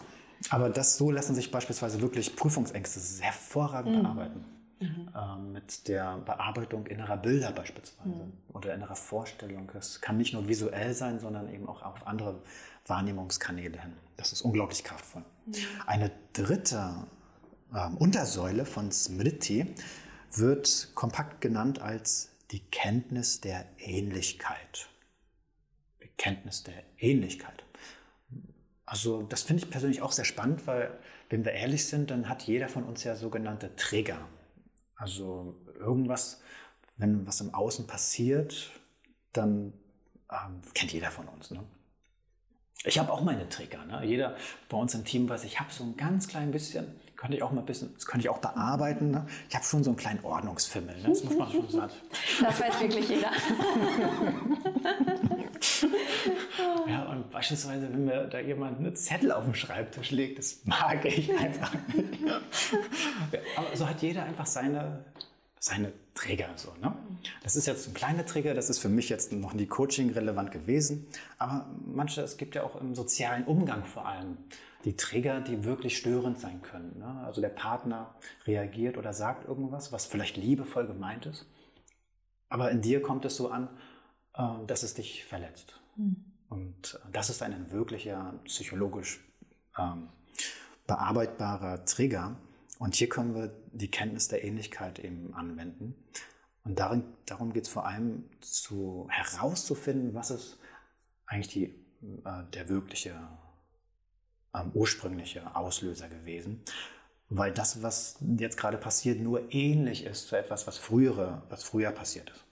aber 0.51 0.69
das 0.69 0.99
so 0.99 1.11
lassen 1.11 1.35
sich 1.35 1.51
beispielsweise 1.51 2.01
wirklich 2.03 2.37
Prüfungsängste 2.37 3.23
hervorragend 3.23 3.97
mhm. 3.97 4.03
bearbeiten. 4.03 4.45
Mhm. 4.81 5.09
Ähm, 5.17 5.53
mit 5.53 5.89
der 5.89 6.19
Bearbeitung 6.19 6.87
innerer 6.87 7.17
Bilder 7.17 7.53
beispielsweise 7.53 8.09
mhm. 8.09 8.33
oder 8.53 8.75
innerer 8.75 8.97
Vorstellung. 8.97 9.71
Das 9.73 10.01
kann 10.01 10.19
nicht 10.19 10.35
nur 10.35 10.47
visuell 10.47 10.93
sein, 10.93 11.21
sondern 11.21 11.53
eben 11.53 11.67
auch 11.69 11.83
auf 11.83 12.07
andere 12.07 12.43
Wahrnehmungskanäle 12.87 13.81
hin. 13.81 13.93
Das 14.17 14.33
ist 14.33 14.43
unglaublich 14.43 14.85
kraftvoll. 14.85 15.23
Eine 15.87 16.11
dritte 16.33 17.07
ähm, 17.75 17.97
Untersäule 17.97 18.67
von 18.67 18.93
Smriti 18.93 19.75
wird 20.33 20.91
kompakt 20.95 21.41
genannt 21.41 21.81
als 21.81 22.34
die 22.51 22.61
Kenntnis 22.71 23.41
der 23.41 23.67
Ähnlichkeit. 23.79 24.89
Die 26.03 26.09
Kenntnis 26.09 26.63
der 26.63 26.85
Ähnlichkeit. 26.99 27.65
Also 28.87 29.23
das 29.23 29.43
finde 29.43 29.65
ich 29.65 29.71
persönlich 29.71 30.03
auch 30.03 30.13
sehr 30.13 30.25
spannend, 30.25 30.67
weil 30.67 30.99
wenn 31.31 31.45
wir 31.45 31.53
ehrlich 31.53 31.87
sind, 31.87 32.11
dann 32.11 32.29
hat 32.29 32.43
jeder 32.43 32.69
von 32.69 32.85
uns 32.85 33.03
ja 33.05 33.17
sogenannte 33.17 33.75
Trigger. 33.77 34.29
Also 34.95 35.57
irgendwas, 35.79 36.43
wenn 36.97 37.27
was 37.27 37.41
im 37.41 37.55
Außen 37.55 37.87
passiert, 37.87 38.71
dann 39.33 39.73
ähm, 40.31 40.61
kennt 40.75 40.93
jeder 40.93 41.11
von 41.11 41.29
uns. 41.29 41.51
Ne? 41.51 41.65
Ich 42.87 42.99
habe 42.99 43.11
auch 43.11 43.23
meine 43.23 43.49
Trigger. 43.49 43.83
Ne? 43.87 44.03
Jeder 44.05 44.37
bei 44.69 44.77
uns 44.77 44.95
im 44.95 45.05
Team 45.05 45.27
weiß, 45.29 45.45
ich 45.45 45.59
habe 45.59 45.73
so 45.73 45.85
ein 45.85 45.97
ganz 45.97 46.29
klein 46.29 46.51
bisschen, 46.51 46.87
könnte 47.17 47.37
ich 47.37 47.43
auch 47.43 47.51
mal 47.51 47.61
ein 47.61 47.67
bisschen, 47.67 47.95
das 47.95 48.05
könnte 48.05 48.27
ich 48.27 48.29
auch 48.29 48.39
bearbeiten. 48.39 49.11
Ne? 49.11 49.27
Ich 49.49 49.55
habe 49.55 49.65
schon 49.65 49.83
so 49.83 49.89
einen 49.91 49.97
kleinen 49.97 50.23
Ordnungsfimmel. 50.23 50.95
Ne? 51.01 51.09
Das 51.09 51.25
muss 51.25 51.37
man 51.37 51.51
schon 51.51 51.69
sagen. 51.71 51.93
Das 52.43 52.61
weiß 52.61 52.81
wirklich 52.81 53.09
jeder. 53.09 53.31
ja, 56.87 57.05
und 57.05 57.31
beispielsweise, 57.31 57.91
wenn 57.91 58.05
mir 58.05 58.27
da 58.27 58.39
jemand 58.41 58.79
einen 58.79 58.95
Zettel 58.95 59.33
auf 59.33 59.45
den 59.45 59.55
Schreibtisch 59.55 60.11
legt, 60.11 60.39
das 60.39 60.59
mag 60.65 61.07
ich 61.07 61.35
einfach. 61.39 61.73
Aber 63.57 63.75
so 63.75 63.89
hat 63.89 64.03
jeder 64.03 64.25
einfach 64.25 64.47
seine 64.47 65.05
seine 65.65 65.95
Trigger. 66.13 66.51
So, 66.57 66.75
ne? 66.83 66.95
Das 67.43 67.57
ist 67.57 67.67
jetzt 67.67 67.89
ein 67.89 67.95
kleiner 67.95 68.27
Trigger, 68.27 68.53
das 68.53 68.69
ist 68.69 68.81
für 68.81 68.91
mich 68.91 69.09
jetzt 69.09 69.33
noch 69.33 69.55
nie 69.55 69.65
Coaching 69.65 70.11
relevant 70.11 70.51
gewesen. 70.51 71.07
Aber 71.39 71.67
manche, 71.87 72.21
es 72.21 72.37
gibt 72.37 72.55
ja 72.55 72.65
auch 72.65 72.79
im 72.79 72.95
sozialen 72.95 73.45
Umgang 73.45 73.83
vor 73.87 74.07
allem 74.07 74.37
die 74.85 74.95
Trigger, 74.95 75.41
die 75.41 75.65
wirklich 75.65 75.97
störend 75.97 76.39
sein 76.39 76.61
können. 76.61 76.99
Ne? 76.99 77.23
Also 77.25 77.41
der 77.41 77.49
Partner 77.49 78.15
reagiert 78.45 78.99
oder 78.99 79.15
sagt 79.15 79.49
irgendwas, 79.49 79.91
was 79.91 80.05
vielleicht 80.05 80.37
liebevoll 80.37 80.87
gemeint 80.87 81.25
ist. 81.25 81.47
Aber 82.51 82.71
in 82.71 82.83
dir 82.83 83.01
kommt 83.01 83.25
es 83.25 83.35
so 83.35 83.49
an, 83.49 83.71
ähm, 84.37 84.67
dass 84.67 84.83
es 84.83 84.93
dich 84.93 85.25
verletzt. 85.25 85.81
Mhm. 85.97 86.27
Und 86.51 87.01
das 87.11 87.31
ist 87.31 87.43
ein 87.43 87.71
wirklicher 87.71 88.39
psychologisch 88.45 89.25
ähm, 89.79 90.09
bearbeitbarer 90.87 91.87
Trigger. 91.87 92.37
Und 92.79 92.95
hier 92.95 93.09
können 93.09 93.35
wir 93.35 93.55
die 93.73 93.91
Kenntnis 93.91 94.29
der 94.29 94.45
Ähnlichkeit 94.45 94.99
eben 94.99 95.33
anwenden. 95.35 95.95
Und 96.65 96.79
darin, 96.79 97.05
darum 97.27 97.53
geht 97.53 97.65
es 97.65 97.69
vor 97.69 97.87
allem 97.87 98.25
zu, 98.41 99.07
herauszufinden, 99.11 100.15
was 100.15 100.31
ist 100.31 100.59
eigentlich 101.27 101.49
die, 101.49 101.65
äh, 102.25 102.45
der 102.53 102.69
wirkliche, 102.69 103.15
äh, 104.53 104.65
ursprüngliche 104.73 105.55
Auslöser 105.55 106.09
gewesen. 106.09 106.63
Weil 107.29 107.53
das, 107.53 107.83
was 107.83 108.17
jetzt 108.39 108.57
gerade 108.57 108.79
passiert, 108.79 109.21
nur 109.21 109.53
ähnlich 109.53 110.05
ist 110.05 110.29
zu 110.29 110.37
etwas, 110.37 110.67
was, 110.67 110.79
frühere, 110.79 111.43
was 111.49 111.65
früher 111.65 111.91
passiert 111.91 112.31
ist. 112.31 112.45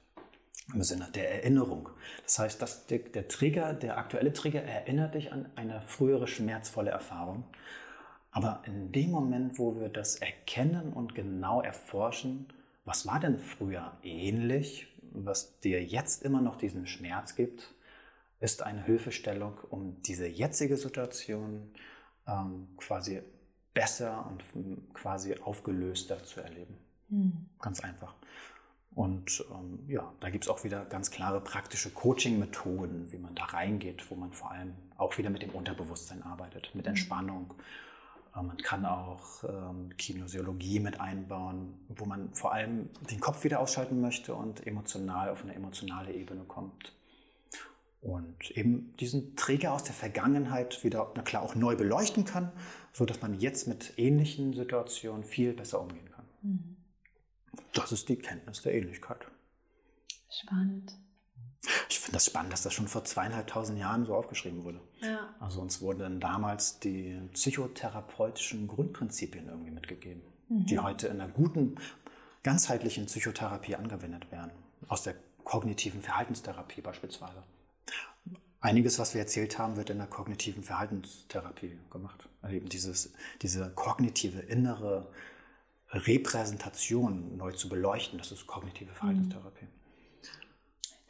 Im 0.72 0.82
Sinne 0.82 1.10
der 1.14 1.30
Erinnerung. 1.34 1.88
Das 2.24 2.38
heißt, 2.38 2.62
dass 2.62 2.86
der, 2.86 3.00
der 3.00 3.28
Trigger, 3.28 3.74
der 3.74 3.98
aktuelle 3.98 4.32
Trigger 4.32 4.62
erinnert 4.62 5.14
dich 5.14 5.32
an 5.32 5.50
eine 5.56 5.82
frühere 5.82 6.26
schmerzvolle 6.26 6.90
Erfahrung. 6.90 7.44
Aber 8.32 8.62
in 8.66 8.92
dem 8.92 9.10
Moment, 9.10 9.58
wo 9.58 9.78
wir 9.78 9.90
das 9.90 10.16
erkennen 10.16 10.92
und 10.92 11.14
genau 11.14 11.60
erforschen, 11.60 12.46
was 12.84 13.06
war 13.06 13.20
denn 13.20 13.38
früher 13.38 13.92
ähnlich, 14.02 14.88
was 15.12 15.60
dir 15.60 15.84
jetzt 15.84 16.22
immer 16.22 16.40
noch 16.40 16.56
diesen 16.56 16.86
Schmerz 16.86 17.36
gibt, 17.36 17.74
ist 18.40 18.62
eine 18.62 18.82
Hilfestellung, 18.82 19.58
um 19.70 20.02
diese 20.02 20.26
jetzige 20.26 20.76
Situation 20.76 21.70
ähm, 22.26 22.68
quasi 22.78 23.22
besser 23.74 24.26
und 24.26 24.94
quasi 24.94 25.36
aufgelöster 25.36 26.24
zu 26.24 26.40
erleben. 26.40 26.76
Mhm. 27.08 27.50
Ganz 27.60 27.80
einfach. 27.80 28.14
Und 28.94 29.44
ähm, 29.50 29.84
ja, 29.88 30.12
da 30.20 30.30
gibt 30.30 30.44
es 30.44 30.50
auch 30.50 30.64
wieder 30.64 30.84
ganz 30.86 31.10
klare 31.10 31.40
praktische 31.40 31.90
Coaching-Methoden, 31.90 33.12
wie 33.12 33.18
man 33.18 33.34
da 33.34 33.44
reingeht, 33.44 34.10
wo 34.10 34.14
man 34.14 34.32
vor 34.32 34.50
allem 34.50 34.74
auch 34.96 35.16
wieder 35.18 35.30
mit 35.30 35.42
dem 35.42 35.50
Unterbewusstsein 35.50 36.22
arbeitet, 36.22 36.74
mit 36.74 36.86
hm. 36.86 36.92
Man 38.34 38.56
kann 38.56 38.86
auch 38.86 39.44
ähm, 39.44 39.94
Kinesiologie 39.98 40.80
mit 40.80 41.00
einbauen, 41.00 41.74
wo 41.88 42.06
man 42.06 42.32
vor 42.32 42.54
allem 42.54 42.88
den 43.10 43.20
Kopf 43.20 43.44
wieder 43.44 43.60
ausschalten 43.60 44.00
möchte 44.00 44.34
und 44.34 44.66
emotional 44.66 45.28
auf 45.28 45.42
eine 45.42 45.54
emotionale 45.54 46.12
Ebene 46.14 46.44
kommt. 46.44 46.94
Und 48.00 48.50
eben 48.52 48.96
diesen 48.96 49.36
Träger 49.36 49.72
aus 49.72 49.84
der 49.84 49.94
Vergangenheit 49.94 50.82
wieder, 50.82 51.12
na 51.14 51.22
klar, 51.22 51.42
auch 51.42 51.54
neu 51.54 51.76
beleuchten 51.76 52.24
kann, 52.24 52.50
sodass 52.92 53.20
man 53.20 53.38
jetzt 53.38 53.68
mit 53.68 53.92
ähnlichen 53.96 54.54
Situationen 54.54 55.24
viel 55.24 55.52
besser 55.52 55.80
umgehen 55.80 56.10
kann. 56.10 56.24
Mhm. 56.42 56.76
Das 57.74 57.92
ist 57.92 58.08
die 58.08 58.16
Kenntnis 58.16 58.62
der 58.62 58.74
Ähnlichkeit. 58.74 59.26
Spannend. 60.30 60.96
Ich 61.88 62.00
finde 62.00 62.14
das 62.14 62.26
spannend, 62.26 62.52
dass 62.52 62.62
das 62.62 62.74
schon 62.74 62.88
vor 62.88 63.04
zweieinhalbtausend 63.04 63.78
Jahren 63.78 64.04
so 64.04 64.14
aufgeschrieben 64.14 64.64
wurde. 64.64 64.80
Ja. 65.00 65.32
Also 65.38 65.60
uns 65.60 65.80
wurden 65.80 66.18
damals 66.18 66.80
die 66.80 67.20
psychotherapeutischen 67.32 68.66
Grundprinzipien 68.66 69.48
irgendwie 69.48 69.70
mitgegeben, 69.70 70.22
mhm. 70.48 70.66
die 70.66 70.78
heute 70.80 71.06
in 71.06 71.20
einer 71.20 71.30
guten, 71.30 71.76
ganzheitlichen 72.42 73.06
Psychotherapie 73.06 73.76
angewendet 73.76 74.32
werden. 74.32 74.50
Aus 74.88 75.04
der 75.04 75.14
kognitiven 75.44 76.02
Verhaltenstherapie 76.02 76.80
beispielsweise. 76.80 77.42
Einiges, 78.60 78.98
was 78.98 79.14
wir 79.14 79.20
erzählt 79.20 79.58
haben, 79.58 79.76
wird 79.76 79.90
in 79.90 79.98
der 79.98 80.06
kognitiven 80.06 80.62
Verhaltenstherapie 80.62 81.78
gemacht. 81.90 82.28
Also 82.42 82.56
eben 82.56 82.68
dieses, 82.68 83.12
diese 83.40 83.70
kognitive 83.70 84.38
innere 84.40 85.10
Repräsentation 85.90 87.36
neu 87.36 87.52
zu 87.52 87.68
beleuchten, 87.68 88.18
das 88.18 88.32
ist 88.32 88.46
kognitive 88.46 88.92
Verhaltenstherapie. 88.94 89.64
Mhm. 89.64 89.81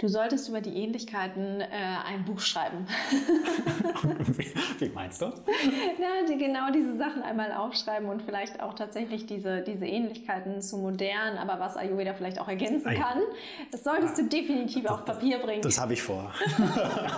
Du 0.02 0.09
solltest 0.09 0.49
über 0.49 0.61
die 0.61 0.75
Ähnlichkeiten 0.82 1.61
äh, 1.61 1.66
ein 1.71 2.25
Buch 2.25 2.40
schreiben. 2.40 2.88
Wie 4.80 4.88
meinst 4.88 5.23
du? 5.23 5.26
Ja, 5.26 6.26
die, 6.28 6.38
genau 6.38 6.73
diese 6.73 6.97
Sachen 6.97 7.23
einmal 7.23 7.52
aufschreiben 7.52 8.09
und 8.09 8.21
vielleicht 8.23 8.61
auch 8.61 8.75
tatsächlich 8.75 9.26
diese, 9.26 9.62
diese 9.62 9.87
Ähnlichkeiten 9.87 10.61
zu 10.61 10.78
modern, 10.78 11.38
aber 11.38 11.61
was 11.61 11.76
Ayurveda 11.76 12.14
vielleicht 12.14 12.40
auch 12.40 12.49
ergänzen 12.49 12.88
ah, 12.88 12.94
kann. 12.94 13.23
Das 13.71 13.85
solltest 13.85 14.18
ja. 14.18 14.25
du 14.25 14.28
definitiv 14.28 14.82
das, 14.82 14.92
auf 14.92 15.04
Papier 15.04 15.38
bringen. 15.38 15.62
Das, 15.62 15.76
das 15.76 15.82
habe 15.85 15.92
ich 15.92 16.02
vor. 16.02 16.35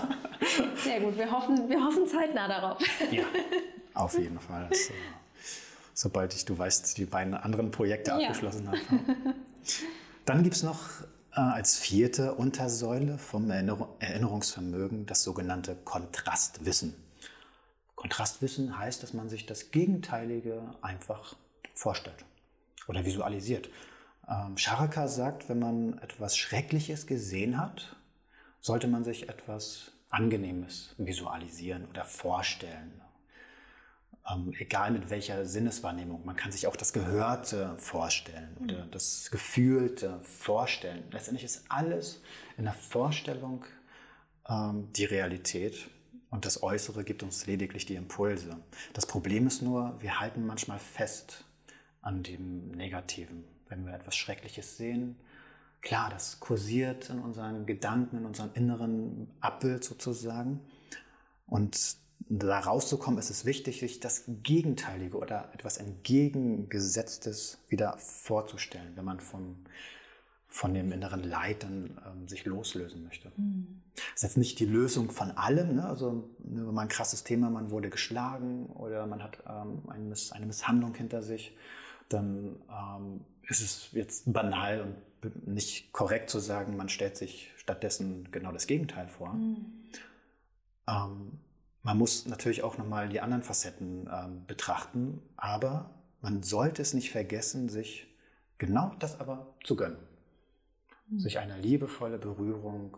Sehr 0.77 1.01
gut, 1.01 1.17
wir 1.17 1.33
hoffen, 1.33 1.71
wir 1.71 1.83
hoffen 1.83 2.07
zeitnah 2.07 2.49
darauf. 2.49 2.83
Ja, 3.11 3.25
auf 3.95 4.19
jeden 4.19 4.39
Fall. 4.41 4.69
So, 4.71 4.93
sobald 5.95 6.35
ich, 6.35 6.45
du 6.45 6.59
weißt, 6.59 6.99
die 6.99 7.07
beiden 7.07 7.33
anderen 7.33 7.71
Projekte 7.71 8.11
ja. 8.11 8.19
abgeschlossen 8.19 8.69
habe. 8.69 8.79
Dann 10.27 10.43
gibt 10.43 10.57
es 10.57 10.63
noch 10.63 10.81
als 11.41 11.79
vierte 11.79 12.35
Untersäule 12.35 13.19
vom 13.19 13.51
Erinnerungsvermögen 13.51 15.07
das 15.07 15.23
sogenannte 15.23 15.75
Kontrastwissen. 15.75 16.95
Kontrastwissen 17.97 18.79
heißt, 18.79 19.03
dass 19.03 19.15
man 19.15 19.29
sich 19.29 19.47
das 19.47 19.71
Gegenteilige 19.71 20.63
einfach 20.83 21.37
vorstellt 21.75 22.25
oder 22.87 23.05
visualisiert. 23.05 23.69
Ähm, 24.29 24.57
sagt, 25.09 25.49
wenn 25.49 25.59
man 25.59 25.99
etwas 25.99 26.37
Schreckliches 26.37 27.07
gesehen 27.07 27.59
hat, 27.59 27.97
sollte 28.61 28.89
man 28.89 29.05
sich 29.05 29.29
etwas 29.29 29.93
Angenehmes 30.11 30.95
visualisieren 30.99 31.87
oder 31.87 32.05
vorstellen 32.05 33.01
ähm, 34.31 34.53
egal 34.59 34.91
mit 34.91 35.11
welcher 35.11 35.45
Sinneswahrnehmung. 35.45 36.25
Man 36.25 36.37
kann 36.37 36.53
sich 36.53 36.67
auch 36.67 36.77
das 36.77 36.93
Gehörte 36.93 37.77
vorstellen 37.79 38.57
oder 38.63 38.87
mhm. 38.87 38.91
das 38.91 39.31
Gefühlte 39.31 40.21
vorstellen. 40.21 41.05
Letztendlich 41.11 41.45
ist 41.45 41.65
alles 41.69 42.23
in 42.57 42.65
der 42.65 42.73
Vorstellung 42.73 43.65
ähm, 44.49 44.89
die 44.93 45.05
Realität 45.05 45.89
und 46.31 46.47
das 46.47 46.63
Äußere 46.63 47.05
gibt 47.05 47.23
uns 47.23 47.47
lediglich 47.47 47.87
die 47.87 47.95
Impulse. 47.95 48.57
Das 48.93 49.07
Problem 49.07 49.47
ist 49.47 49.63
nur, 49.63 50.01
wir 50.01 50.21
halten 50.21 50.47
manchmal 50.47 50.79
fest 50.79 51.45
an 52.01 52.23
dem 52.23 52.73
Negativen. 52.73 53.45
Wenn 53.69 53.87
wir 53.87 53.95
etwas 53.95 54.17
Schreckliches 54.17 54.77
sehen, 54.77 55.17
klar, 55.81 56.11
das 56.11 56.41
kursiert 56.41 57.11
in 57.11 57.21
unseren 57.21 57.67
Gedanken, 57.67 58.19
in 58.19 58.27
unserem 58.27 58.51
inneren 58.55 59.31
Abbild 59.41 59.85
sozusagen. 59.85 60.61
Und 61.47 61.97
da 62.29 62.59
rauszukommen, 62.59 63.19
ist 63.19 63.31
es 63.31 63.45
wichtig, 63.45 63.81
sich 63.81 64.01
das 64.01 64.25
Gegenteilige 64.43 65.19
oder 65.19 65.51
etwas 65.53 65.77
Entgegengesetztes 65.77 67.59
wieder 67.69 67.97
vorzustellen, 67.99 68.93
wenn 68.95 69.05
man 69.05 69.21
vom, 69.21 69.57
von 70.49 70.73
dem 70.73 70.91
inneren 70.93 71.23
Leid 71.23 71.65
dann 71.65 72.01
ähm, 72.07 72.29
sich 72.29 72.45
loslösen 72.45 73.05
möchte. 73.05 73.31
Mhm. 73.37 73.83
Das 73.95 74.15
ist 74.17 74.23
jetzt 74.23 74.37
nicht 74.39 74.59
die 74.59 74.67
Lösung 74.67 75.11
von 75.11 75.33
allem. 75.33 75.77
Ne? 75.77 75.87
Also 75.87 76.29
wenn 76.39 76.65
man 76.67 76.87
ein 76.87 76.89
krasses 76.89 77.25
Thema, 77.25 77.51
man 77.51 77.71
wurde 77.71 77.91
geschlagen 77.91 78.67
oder 78.67 79.07
man 79.07 79.23
hat 79.23 79.39
ähm, 79.47 79.83
eine, 79.89 80.05
Miss 80.05 80.33
eine, 80.33 80.47
Misshandlung 80.47 80.95
hinter 80.95 81.23
sich, 81.23 81.57
dann 82.09 82.57
ähm, 82.71 83.21
ist 83.49 83.61
es 83.61 83.89
jetzt 83.93 84.33
banal 84.33 84.81
und 84.81 85.47
nicht 85.47 85.93
korrekt 85.93 86.31
zu 86.31 86.39
sagen, 86.39 86.77
man 86.77 86.89
stellt 86.89 87.17
sich 87.17 87.51
stattdessen 87.57 88.29
genau 88.31 88.53
das 88.53 88.67
Gegenteil 88.67 89.09
vor. 89.09 89.35
Mhm. 89.35 89.67
Man 91.85 91.99
muss 91.99 92.27
natürlich 92.27 92.63
auch 92.63 92.79
nochmal 92.79 93.11
die 93.11 93.21
anderen 93.21 93.43
Facetten 93.43 94.09
ähm, 94.11 94.47
betrachten, 94.47 95.23
aber 95.37 95.91
man 96.23 96.43
sollte 96.43 96.81
es 96.81 96.95
nicht 96.95 97.11
vergessen, 97.11 97.69
sich 97.69 98.07
genau 98.57 98.95
das 98.99 99.21
aber 99.21 99.55
zu 99.63 99.77
gönnen. 99.77 99.99
Mhm. 101.09 101.21
Sich 101.21 101.39
eine 101.39 101.59
liebevolle 101.59 102.17
Berührung 102.17 102.97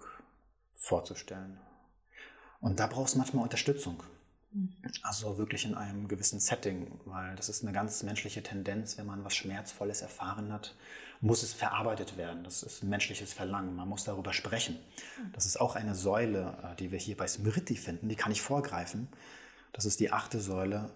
vorzustellen. 0.73 1.59
Und 2.61 2.78
da 2.78 2.87
braucht 2.87 3.09
es 3.09 3.16
manchmal 3.16 3.43
Unterstützung. 3.43 4.00
Also 5.03 5.39
wirklich 5.39 5.65
in 5.65 5.75
einem 5.75 6.09
gewissen 6.09 6.41
Setting, 6.41 7.01
weil 7.05 7.37
das 7.37 7.49
ist 7.49 7.63
eine 7.63 7.73
ganz 7.73 8.03
menschliche 8.03 8.43
Tendenz, 8.43 8.97
wenn 8.99 9.07
man 9.07 9.25
was 9.25 9.35
Schmerzvolles 9.35 10.03
erfahren 10.03 10.53
hat, 10.53 10.75
muss 11.21 11.43
es 11.43 11.53
verarbeitet 11.53 12.17
werden. 12.17 12.45
Das 12.45 12.63
ist 12.63 12.83
ein 12.83 12.89
menschliches 12.89 13.33
Verlangen. 13.33 13.75
Man 13.75 13.89
muss 13.89 14.05
darüber 14.05 14.33
sprechen. 14.33 14.79
Das 15.33 15.47
ist 15.47 15.61
auch 15.61 15.77
eine 15.77 15.95
Säule, 15.95 16.57
äh, 16.62 16.77
die 16.77 16.90
wir 16.90 16.99
hier 16.99 17.16
bei 17.16 17.27
Smriti 17.27 17.77
finden. 17.77 18.09
Die 18.09 18.16
kann 18.16 18.33
ich 18.33 18.42
vorgreifen. 18.42 19.09
Das 19.73 19.85
ist 19.85 20.01
die 20.01 20.12
achte 20.12 20.40
Säule, 20.40 20.90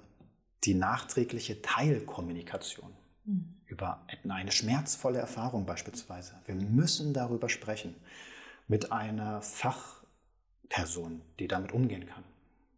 die 0.65 0.75
nachträgliche 0.75 1.63
Teilkommunikation 1.63 2.93
über 3.67 4.05
eine 4.29 4.53
schmerzvolle 4.53 5.19
Erfahrung 5.19 5.67
beispielsweise. 5.67 6.35
Wir 6.47 6.55
müssen 6.55 7.15
darüber 7.15 7.49
sprechen 7.49 7.95
mit 8.67 8.93
einer 8.93 9.43
Fachperson, 9.43 11.23
die 11.39 11.47
damit 11.47 11.73
umgehen 11.73 12.07
kann. 12.07 12.25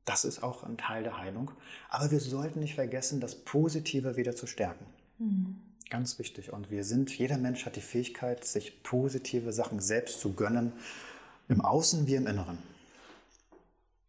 Das 0.05 0.25
ist 0.25 0.43
auch 0.43 0.65
ein 0.65 0.77
Teil 0.77 1.05
der 1.05 1.19
Heilung. 1.19 1.51
Aber 1.89 2.11
wir 2.11 2.21
sollten 2.21 2.61
nicht 2.61 2.75
vergessen, 2.75 3.21
das 3.21 3.37
Positive 3.37 4.17
wieder 4.17 4.35
zu 4.35 4.47
stärken. 4.47 4.87
Mhm. 5.19 5.61
Ganz 5.91 6.19
wichtig. 6.19 6.53
Und 6.53 6.71
wir 6.71 6.85
sind, 6.85 7.17
jeder 7.17 7.37
Mensch 7.37 7.67
hat 7.67 7.77
die 7.77 7.83
Fähigkeit, 7.83 8.45
sich 8.45 8.83
positive 8.83 9.53
Sachen 9.53 9.79
selbst 9.79 10.21
zu 10.21 10.33
gönnen, 10.33 10.73
im 11.49 11.61
Außen 11.61 12.07
wie 12.07 12.15
im 12.15 12.27
Inneren. 12.27 12.59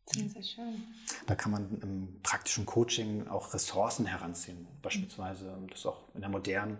Sehr, 0.05 0.29
sehr 0.29 0.43
schön. 0.43 0.83
Da 1.27 1.35
kann 1.35 1.51
man 1.51 1.81
im 1.81 2.19
praktischen 2.23 2.65
Coaching 2.65 3.27
auch 3.27 3.53
Ressourcen 3.53 4.05
heranziehen. 4.05 4.67
Beispielsweise, 4.81 5.57
das 5.69 5.85
auch 5.85 6.03
in 6.13 6.21
der 6.21 6.29
modernen 6.29 6.79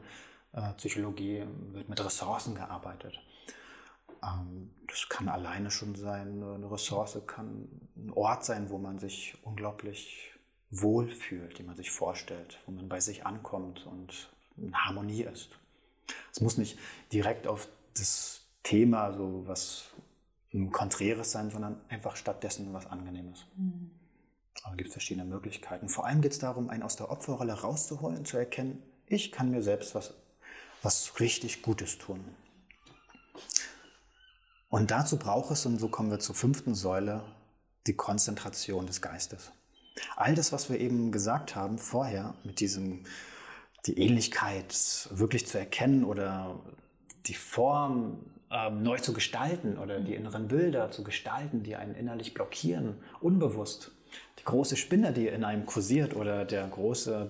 äh, 0.54 0.72
Psychologie 0.78 1.44
wird 1.72 1.90
mit 1.90 2.04
Ressourcen 2.04 2.56
gearbeitet. 2.56 3.20
Ähm, 4.24 4.72
das 4.88 5.10
kann 5.10 5.28
alleine 5.28 5.72
schon 5.72 5.96
sein, 5.96 6.44
eine 6.44 6.72
Ressource 6.72 7.20
kann 7.28 7.68
ein 7.96 8.12
Ort 8.12 8.46
sein, 8.46 8.70
wo 8.70 8.78
man 8.78 9.00
sich 9.00 9.36
unglaublich 9.44 10.32
wohl 10.70 11.10
fühlt, 11.10 11.58
die 11.58 11.64
man 11.64 11.76
sich 11.76 11.92
vorstellt, 11.92 12.60
wo 12.66 12.72
man 12.72 12.90
bei 12.90 13.00
sich 13.00 13.26
ankommt 13.26 13.86
und 13.86 14.30
in 14.58 14.76
Harmonie 14.76 15.24
ist. 15.24 15.50
Es 16.32 16.42
muss 16.42 16.58
nicht 16.58 16.78
direkt 17.12 17.48
auf 17.48 17.68
das 17.96 18.42
Thema 18.64 19.14
so 19.14 19.44
was 19.48 19.94
Konträres 20.72 21.32
sein, 21.32 21.50
sondern 21.50 21.82
einfach 21.90 22.16
stattdessen 22.16 22.74
was 22.74 22.86
Angenehmes. 22.86 23.46
Mhm. 23.56 23.92
Aber 24.64 24.76
gibt 24.76 24.90
es 24.90 24.94
verschiedene 24.94 25.26
Möglichkeiten. 25.26 25.90
Vor 25.90 26.06
allem 26.06 26.22
geht 26.22 26.32
es 26.32 26.40
darum, 26.40 26.70
einen 26.70 26.84
aus 26.84 26.96
der 26.96 27.10
Opferrolle 27.10 27.54
rauszuholen, 27.54 28.26
zu 28.26 28.38
erkennen, 28.38 28.82
ich 29.08 29.32
kann 29.32 29.52
mir 29.52 29.62
selbst 29.62 29.96
was, 29.96 30.14
was 30.82 31.20
richtig 31.20 31.62
Gutes 31.62 31.98
tun. 31.98 32.24
Und 34.74 34.90
dazu 34.90 35.20
braucht 35.20 35.52
es, 35.52 35.68
und 35.68 35.78
so 35.78 35.88
kommen 35.88 36.10
wir 36.10 36.18
zur 36.18 36.34
fünften 36.34 36.74
Säule, 36.74 37.22
die 37.86 37.94
Konzentration 37.94 38.88
des 38.88 39.04
Geistes. 39.04 39.52
All 40.16 40.34
das, 40.34 40.52
was 40.52 40.68
wir 40.68 40.80
eben 40.80 41.12
gesagt 41.12 41.56
haben 41.56 41.78
vorher, 41.78 42.34
mit 42.44 42.60
diesem, 42.60 43.04
die 43.86 44.00
Ähnlichkeit 44.00 45.10
wirklich 45.12 45.46
zu 45.46 45.60
erkennen 45.60 46.04
oder 46.04 46.60
die 47.28 47.36
Form 47.36 48.26
ähm, 48.50 48.82
neu 48.82 48.98
zu 48.98 49.14
gestalten 49.14 49.78
oder 49.78 50.00
die 50.00 50.16
inneren 50.16 50.48
Bilder 50.48 50.90
zu 50.90 51.04
gestalten, 51.04 51.62
die 51.62 51.76
einen 51.76 51.94
innerlich 51.94 52.34
blockieren, 52.34 52.96
unbewusst. 53.22 53.92
Die 54.40 54.44
große 54.44 54.76
Spinne, 54.76 55.14
die 55.14 55.28
in 55.28 55.44
einem 55.44 55.68
kursiert 55.68 56.16
oder 56.16 56.46
der 56.46 56.66
große 56.66 57.30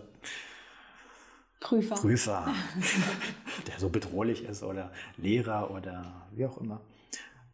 Prüfer, 1.59 1.95
Prüfer 1.95 2.47
der 3.67 3.79
so 3.79 3.89
bedrohlich 3.89 4.45
ist 4.45 4.63
oder 4.63 4.93
Lehrer 5.17 5.71
oder 5.71 6.25
wie 6.31 6.45
auch 6.45 6.57
immer. 6.57 6.79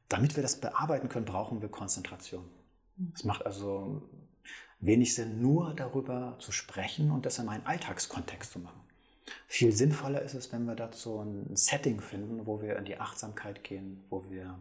Damit 0.10 0.36
wir 0.36 0.44
das 0.44 0.60
bearbeiten 0.60 1.08
können, 1.08 1.26
brauchen 1.26 1.62
wir 1.62 1.70
Konzentration. 1.70 2.44
Es 3.14 3.24
macht 3.24 3.46
also 3.46 4.02
wenig 4.80 5.14
Sinn, 5.14 5.42
nur 5.42 5.74
darüber 5.76 6.36
zu 6.40 6.52
sprechen 6.52 7.12
und 7.12 7.26
das 7.26 7.40
in 7.40 7.46
meinen 7.46 7.66
Alltagskontext 7.66 8.52
zu 8.52 8.60
machen. 8.60 8.80
Viel 9.48 9.72
sinnvoller 9.72 10.22
ist 10.22 10.34
es, 10.34 10.52
wenn 10.52 10.66
wir 10.66 10.76
dazu 10.76 11.20
ein 11.20 11.56
Setting 11.56 12.02
finden, 12.02 12.48
wo 12.48 12.62
wir 12.62 12.78
in 12.78 12.86
die 12.86 13.00
Achtsamkeit 13.00 13.64
gehen, 13.64 14.04
wo 14.10 14.30
wir 14.30 14.58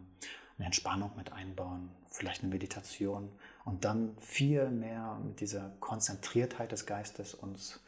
eine 0.59 0.67
Entspannung 0.67 1.13
mit 1.17 1.33
einbauen, 1.33 1.91
vielleicht 2.11 2.43
eine 2.43 2.51
Meditation 2.51 3.31
und 3.65 3.85
dann 3.85 4.17
viel 4.19 4.71
mehr 4.71 5.19
mit 5.25 5.41
dieser 5.41 5.71
Konzentriertheit 5.81 6.73
des 6.73 6.85
Geistes 6.85 7.35
uns 7.35 7.81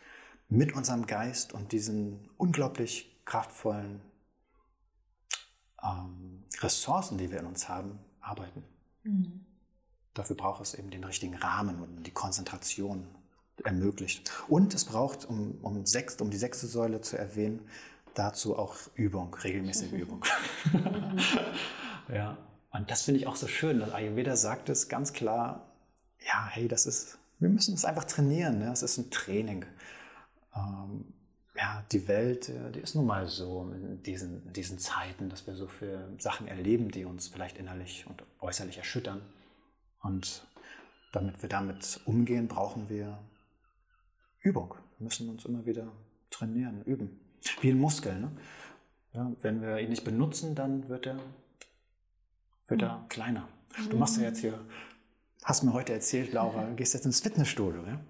mit 0.49 0.75
unserem 0.75 1.07
Geist 1.07 1.53
und 1.53 1.73
diesen 1.73 2.29
unglaublich 2.37 3.14
kraftvollen 3.25 4.01
ähm, 5.83 6.45
Ressourcen, 6.61 7.19
die 7.19 7.31
wir 7.31 7.40
in 7.40 7.47
uns 7.47 7.69
haben, 7.69 7.99
arbeiten. 8.21 8.64
Mhm. 9.05 9.45
Dafür 10.14 10.37
braucht 10.37 10.62
es 10.62 10.75
eben 10.75 10.90
den 10.90 11.05
richtigen 11.05 11.37
Rahmen 11.37 11.81
und 11.81 12.03
die 12.03 12.11
Konzentration 12.11 13.07
ermöglicht. 13.64 14.31
Und 14.49 14.75
es 14.75 14.85
braucht, 14.85 15.25
um, 15.25 15.59
um, 15.62 15.87
sechst, 15.87 16.21
um 16.21 16.31
die 16.31 16.37
sechste 16.37 16.66
Säule 16.66 17.01
zu 17.01 17.16
erwähnen, 17.16 17.61
dazu 18.14 18.57
auch 18.57 18.77
Übung, 18.95 19.35
regelmäßige 19.35 19.93
Übung. 19.93 20.25
ja, 22.09 22.37
und 22.73 22.90
das 22.90 23.03
finde 23.03 23.21
ich 23.21 23.27
auch 23.27 23.37
so 23.37 23.47
schön. 23.47 23.81
dass 23.81 23.93
Ayurveda 23.93 24.37
sagt 24.37 24.69
es 24.69 24.88
ganz 24.88 25.12
klar, 25.12 25.66
ja, 26.27 26.47
hey, 26.49 26.69
das 26.69 26.87
ist, 26.87 27.19
wir 27.38 27.49
müssen 27.49 27.75
es 27.75 27.85
einfach 27.85 28.05
trainieren. 28.05 28.59
Ne? 28.59 28.71
Es 28.73 28.83
ist 28.83 28.99
ein 28.99 29.11
Training. 29.11 29.64
Ähm, 30.55 31.12
ja, 31.61 31.85
die 31.92 32.09
Welt, 32.09 32.49
äh, 32.49 32.73
die 32.73 32.81
ist 32.81 32.94
nun 32.94 33.07
mal 33.07 33.27
so 33.27 33.70
in 33.75 34.03
diesen, 34.03 34.51
diesen 34.53 34.79
Zeiten, 34.79 35.29
dass 35.29 35.46
wir 35.46 35.55
so 35.55 35.66
viele 35.66 36.09
Sachen 36.18 36.49
erleben, 36.49 36.90
die 36.90 37.05
uns 37.05 37.29
vielleicht 37.29 37.59
innerlich 37.59 38.07
und 38.09 38.25
äußerlich 38.40 38.79
erschüttern. 38.79 39.20
Und 40.03 40.46
damit 41.12 41.42
wir 41.42 41.51
damit 41.51 42.01
umgehen, 42.07 42.49
brauchen 42.49 42.88
wir 42.88 43.18
Übung. 44.40 44.75
Wir 44.99 45.05
müssen 45.05 45.29
uns 45.29 45.44
immer 45.44 45.66
wieder 45.66 45.92
trainieren, 46.31 46.83
üben. 46.85 47.20
Wie 47.61 47.70
ein 47.70 47.79
Muskel. 47.79 48.18
Ne? 48.18 48.31
Ja, 49.12 49.31
wenn 49.42 49.61
wir 49.61 49.79
ihn 49.81 49.90
nicht 49.90 50.05
benutzen, 50.05 50.55
dann 50.55 50.88
wird 50.88 51.07
er, 51.07 51.18
wird 52.68 52.83
er 52.83 52.99
mhm. 52.99 53.09
kleiner. 53.09 53.49
Du 53.90 53.99
machst 53.99 54.16
ja 54.16 54.25
jetzt 54.25 54.40
hier, 54.40 54.59
hast 55.44 55.62
mir 55.62 55.72
heute 55.72 55.92
erzählt, 55.92 56.33
Laura, 56.33 56.64
du 56.68 56.74
gehst 56.74 56.94
jetzt 56.94 57.07
ins 57.07 57.20
Fitnessstudio. 57.20 57.83
Ja, 57.87 58.00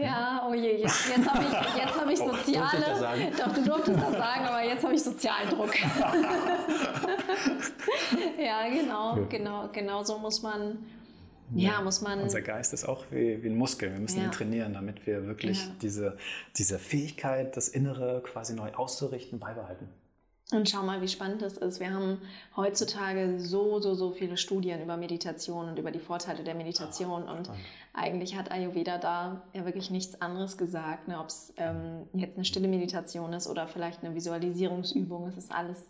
ja 0.00 0.46
oh 0.48 0.54
je, 0.54 0.78
jetzt, 0.78 1.08
jetzt 1.08 1.28
habe 1.28 1.44
ich, 1.44 1.52
hab 1.52 2.08
ich 2.10 2.20
oh, 2.20 2.32
soziale. 2.32 2.84
Oh, 2.94 3.00
doch, 3.38 3.52
du 3.54 3.64
durftest 3.64 4.00
das 4.00 4.12
sagen, 4.12 4.44
aber 4.44 4.62
jetzt 4.62 4.84
habe 4.84 4.94
ich 4.94 5.02
sozialen 5.02 5.48
Druck. 5.50 5.74
ja, 8.38 8.68
genau, 8.68 9.16
ja. 9.16 9.24
genau, 9.28 9.68
genau 9.72 10.02
so 10.02 10.18
muss 10.18 10.42
man 10.42 10.78
ja, 11.54 11.80
muss 11.82 12.00
man. 12.00 12.20
Unser 12.20 12.40
Geist 12.40 12.72
ist 12.72 12.88
auch 12.88 13.04
wie, 13.10 13.42
wie 13.42 13.48
ein 13.48 13.56
Muskel. 13.56 13.92
Wir 13.92 13.98
müssen 13.98 14.18
ja. 14.18 14.24
ihn 14.24 14.30
trainieren, 14.30 14.72
damit 14.72 15.06
wir 15.06 15.26
wirklich 15.26 15.66
ja. 15.66 15.72
diese, 15.82 16.16
diese 16.56 16.78
Fähigkeit, 16.78 17.56
das 17.56 17.68
Innere 17.68 18.22
quasi 18.24 18.54
neu 18.54 18.72
auszurichten, 18.72 19.38
beibehalten. 19.38 19.88
Und 20.52 20.68
schau 20.68 20.82
mal, 20.82 21.00
wie 21.00 21.08
spannend 21.08 21.40
das 21.40 21.56
ist. 21.56 21.80
Wir 21.80 21.92
haben 21.92 22.18
heutzutage 22.56 23.40
so, 23.40 23.80
so, 23.80 23.94
so 23.94 24.10
viele 24.10 24.36
Studien 24.36 24.82
über 24.82 24.96
Meditation 24.98 25.68
und 25.68 25.78
über 25.78 25.90
die 25.90 25.98
Vorteile 25.98 26.44
der 26.44 26.54
Meditation. 26.54 27.24
Und 27.24 27.50
eigentlich 27.94 28.36
hat 28.36 28.52
Ayurveda 28.52 28.98
da 28.98 29.42
ja 29.54 29.64
wirklich 29.64 29.90
nichts 29.90 30.20
anderes 30.20 30.58
gesagt. 30.58 31.08
Ne? 31.08 31.18
Ob 31.18 31.28
es 31.28 31.54
ähm, 31.56 32.06
jetzt 32.12 32.36
eine 32.36 32.44
stille 32.44 32.68
Meditation 32.68 33.32
ist 33.32 33.48
oder 33.48 33.66
vielleicht 33.66 34.04
eine 34.04 34.14
Visualisierungsübung, 34.14 35.26
es 35.28 35.38
ist 35.38 35.52
alles 35.52 35.86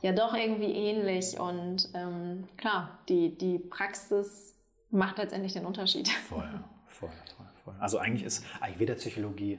ja 0.00 0.12
doch 0.12 0.34
irgendwie 0.34 0.72
ähnlich. 0.72 1.38
Und 1.38 1.90
ähm, 1.92 2.48
klar, 2.56 2.98
die, 3.08 3.36
die 3.36 3.58
Praxis 3.58 4.54
macht 4.90 5.18
letztendlich 5.18 5.52
den 5.52 5.66
Unterschied. 5.66 6.08
Voll, 6.28 6.48
voll, 6.86 7.10
voll, 7.36 7.46
voll. 7.64 7.74
Also 7.78 7.98
eigentlich 7.98 8.24
ist 8.24 8.42
Ayurveda-Psychologie 8.60 9.58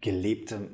gelebte 0.00 0.70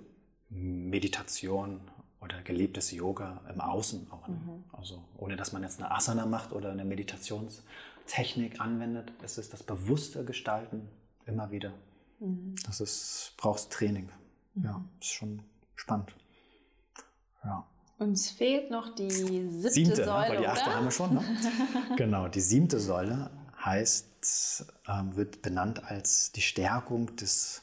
Meditation 0.51 1.81
oder 2.23 2.41
gelebtes 2.43 2.91
Yoga 2.93 3.41
im 3.53 3.61
Außen 3.61 4.11
auch. 4.11 4.29
Ne? 4.29 4.35
Mhm. 4.35 4.65
Also 4.73 5.03
ohne 5.19 5.37
dass 5.37 5.53
man 5.53 5.63
jetzt 5.63 5.81
eine 5.81 5.91
Asana 5.91 6.27
macht 6.27 6.53
oder 6.53 6.71
eine 6.71 6.85
Meditationstechnik 6.85 8.61
anwendet, 8.61 9.13
es 9.23 9.39
ist 9.39 9.53
das 9.53 9.63
bewusste 9.63 10.25
Gestalten 10.25 10.89
immer 11.27 11.51
wieder. 11.51 11.73
Mhm. 12.21 12.55
Das 12.65 12.81
ist, 12.81 13.35
brauchst 13.37 13.73
Training. 13.73 14.09
Mhm. 14.55 14.65
Ja, 14.65 14.85
ist 15.01 15.13
schon 15.13 15.43
spannend. 15.75 16.15
Ja. 17.45 17.67
Uns 17.99 18.31
fehlt 18.31 18.71
noch 18.71 18.95
die 18.95 19.11
siebte, 19.11 19.71
siebte 19.71 19.97
Säule, 19.97 20.07
ne? 20.07 20.29
weil 20.29 20.39
die 20.39 20.47
achte 20.47 20.65
oder? 20.65 20.75
haben 20.77 20.85
wir 20.85 20.91
schon. 20.91 21.15
Ne? 21.15 21.23
genau, 21.97 22.29
die 22.29 22.41
siebte 22.41 22.81
Säule 22.81 23.31
heißt, 23.65 24.65
äh, 24.87 25.17
wird 25.17 25.43
benannt 25.43 25.85
als 25.85 26.33
die 26.33 26.41
Stärkung 26.41 27.15
des 27.17 27.63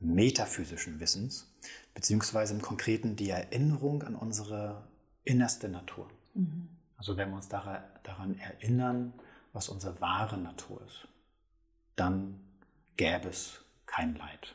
metaphysischen 0.00 1.00
Wissens, 1.00 1.50
beziehungsweise 1.94 2.54
im 2.54 2.62
Konkreten 2.62 3.16
die 3.16 3.30
Erinnerung 3.30 4.02
an 4.02 4.14
unsere 4.14 4.84
innerste 5.24 5.68
Natur. 5.68 6.08
Mhm. 6.34 6.68
Also 6.96 7.16
wenn 7.16 7.30
wir 7.30 7.36
uns 7.36 7.48
daran 7.48 8.38
erinnern, 8.38 9.12
was 9.52 9.68
unsere 9.68 10.00
wahre 10.00 10.38
Natur 10.38 10.82
ist, 10.86 11.08
dann 11.96 12.40
gäbe 12.96 13.28
es 13.28 13.64
kein 13.86 14.14
Leid. 14.16 14.54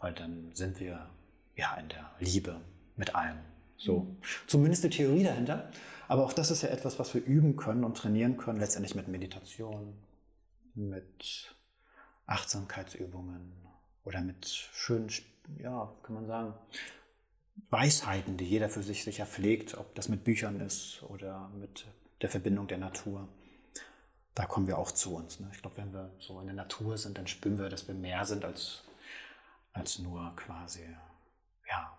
Weil 0.00 0.12
dann 0.14 0.54
sind 0.54 0.80
wir 0.80 1.10
ja 1.56 1.74
in 1.74 1.88
der 1.88 2.10
Liebe 2.18 2.60
mit 2.96 3.14
allem. 3.14 3.38
So, 3.76 4.00
mhm. 4.00 4.16
zumindest 4.46 4.84
die 4.84 4.90
Theorie 4.90 5.24
dahinter. 5.24 5.70
Aber 6.08 6.24
auch 6.24 6.32
das 6.32 6.50
ist 6.50 6.62
ja 6.62 6.70
etwas, 6.70 6.98
was 6.98 7.14
wir 7.14 7.24
üben 7.24 7.56
können 7.56 7.84
und 7.84 7.96
trainieren 7.96 8.36
können, 8.36 8.58
letztendlich 8.58 8.94
mit 8.94 9.08
Meditation, 9.08 9.94
mit 10.74 11.54
Achtsamkeitsübungen 12.26 13.52
oder 14.04 14.20
mit 14.20 14.46
schönen, 14.46 15.10
ja, 15.58 15.92
kann 16.02 16.14
man 16.14 16.26
sagen, 16.26 16.54
Weisheiten, 17.68 18.36
die 18.36 18.44
jeder 18.44 18.68
für 18.68 18.82
sich 18.82 19.04
sicher 19.04 19.26
pflegt, 19.26 19.76
ob 19.76 19.94
das 19.94 20.08
mit 20.08 20.24
Büchern 20.24 20.60
ist 20.60 21.02
oder 21.04 21.48
mit 21.50 21.86
der 22.22 22.30
Verbindung 22.30 22.66
der 22.68 22.78
Natur. 22.78 23.28
Da 24.34 24.46
kommen 24.46 24.66
wir 24.66 24.78
auch 24.78 24.92
zu 24.92 25.14
uns. 25.16 25.40
Ne? 25.40 25.50
Ich 25.52 25.60
glaube, 25.60 25.76
wenn 25.76 25.92
wir 25.92 26.10
so 26.18 26.40
in 26.40 26.46
der 26.46 26.54
Natur 26.54 26.96
sind, 26.96 27.18
dann 27.18 27.26
spüren 27.26 27.58
wir, 27.58 27.68
dass 27.68 27.88
wir 27.88 27.94
mehr 27.94 28.24
sind 28.24 28.44
als, 28.44 28.84
als 29.72 29.98
nur 29.98 30.34
quasi 30.36 30.84
ja, 31.68 31.96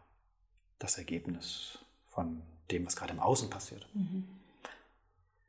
das 0.80 0.98
Ergebnis 0.98 1.80
von 2.08 2.42
dem, 2.72 2.86
was 2.86 2.96
gerade 2.96 3.14
im 3.14 3.20
Außen 3.20 3.50
passiert. 3.50 3.88
Mhm. 3.94 4.28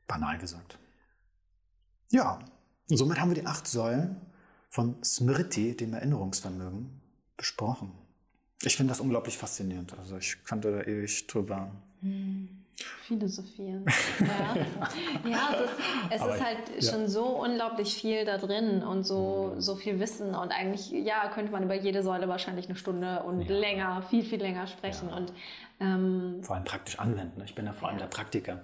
Banal 0.07 0.39
gesagt. 0.39 0.79
Ja, 2.11 2.39
und 2.91 2.97
somit 2.97 3.21
haben 3.21 3.31
wir 3.31 3.41
die 3.41 3.47
acht 3.47 3.67
Säulen 3.67 4.21
von 4.69 5.03
Smriti, 5.03 5.77
dem 5.77 5.95
Erinnerungsvermögen, 5.95 7.02
besprochen. 7.43 7.91
Ich 8.63 8.77
finde 8.77 8.93
das 8.93 9.01
unglaublich 9.01 9.37
faszinierend. 9.37 9.99
Also 9.99 10.17
ich 10.17 10.45
könnte 10.45 10.71
da 10.71 10.83
ewig 10.83 11.27
drüber. 11.27 11.73
Mhm. 12.01 12.49
Philosophieren. 13.07 13.85
Ja, 14.21 15.29
ja 15.29 15.55
es 15.55 15.61
ist, 15.61 15.79
es 16.11 16.35
ist 16.35 16.45
halt 16.45 16.59
ja. 16.81 16.93
schon 16.93 17.09
so 17.09 17.25
unglaublich 17.25 17.95
viel 17.95 18.25
da 18.25 18.39
drin 18.39 18.85
und 18.85 19.03
so, 19.03 19.55
mhm. 19.55 19.61
so 19.61 19.75
viel 19.75 19.99
Wissen. 19.99 20.37
Und 20.37 20.53
eigentlich, 20.53 20.91
ja, 20.93 21.29
könnte 21.31 21.51
man 21.51 21.65
über 21.65 21.75
jede 21.75 22.05
Säule 22.05 22.29
wahrscheinlich 22.29 22.67
eine 22.67 22.77
Stunde 22.77 23.25
und 23.25 23.43
ja. 23.43 23.57
länger, 23.57 24.03
viel, 24.03 24.25
viel 24.25 24.41
länger 24.41 24.69
sprechen. 24.69 25.09
Und, 25.09 25.33
ähm, 25.81 26.39
vor 26.43 26.55
allem 26.55 26.65
praktisch 26.65 27.01
anwenden. 27.01 27.43
Ich 27.45 27.57
bin 27.57 27.67
ja 27.67 27.73
vor 27.73 27.89
allem 27.89 27.99
der 27.99 28.07
Praktiker. 28.07 28.63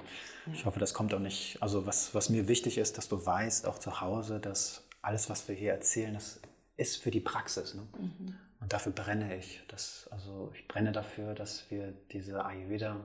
Ich 0.53 0.64
hoffe, 0.64 0.79
das 0.79 0.95
kommt 0.95 1.12
auch 1.12 1.19
nicht. 1.19 1.61
Also, 1.61 1.85
was, 1.85 2.14
was 2.14 2.31
mir 2.31 2.47
wichtig 2.47 2.79
ist, 2.79 2.97
dass 2.97 3.09
du 3.09 3.27
weißt, 3.27 3.67
auch 3.67 3.79
zu 3.79 4.01
Hause, 4.01 4.38
dass 4.38 4.87
alles, 5.03 5.29
was 5.29 5.49
wir 5.49 5.57
hier 5.57 5.73
erzählen, 5.73 6.14
das 6.14 6.41
ist 6.77 7.03
für 7.03 7.11
die 7.11 7.21
Praxis. 7.21 7.75
Ne? 7.75 7.83
Mhm. 7.99 8.35
Und 8.61 8.73
dafür 8.73 8.92
brenne 8.92 9.37
ich. 9.37 9.62
Das, 9.68 10.09
also 10.11 10.53
ich 10.55 10.66
brenne 10.66 10.92
dafür, 10.92 11.35
dass 11.35 11.71
wir 11.71 11.92
diese 12.12 12.44
Ayurveda 12.44 12.97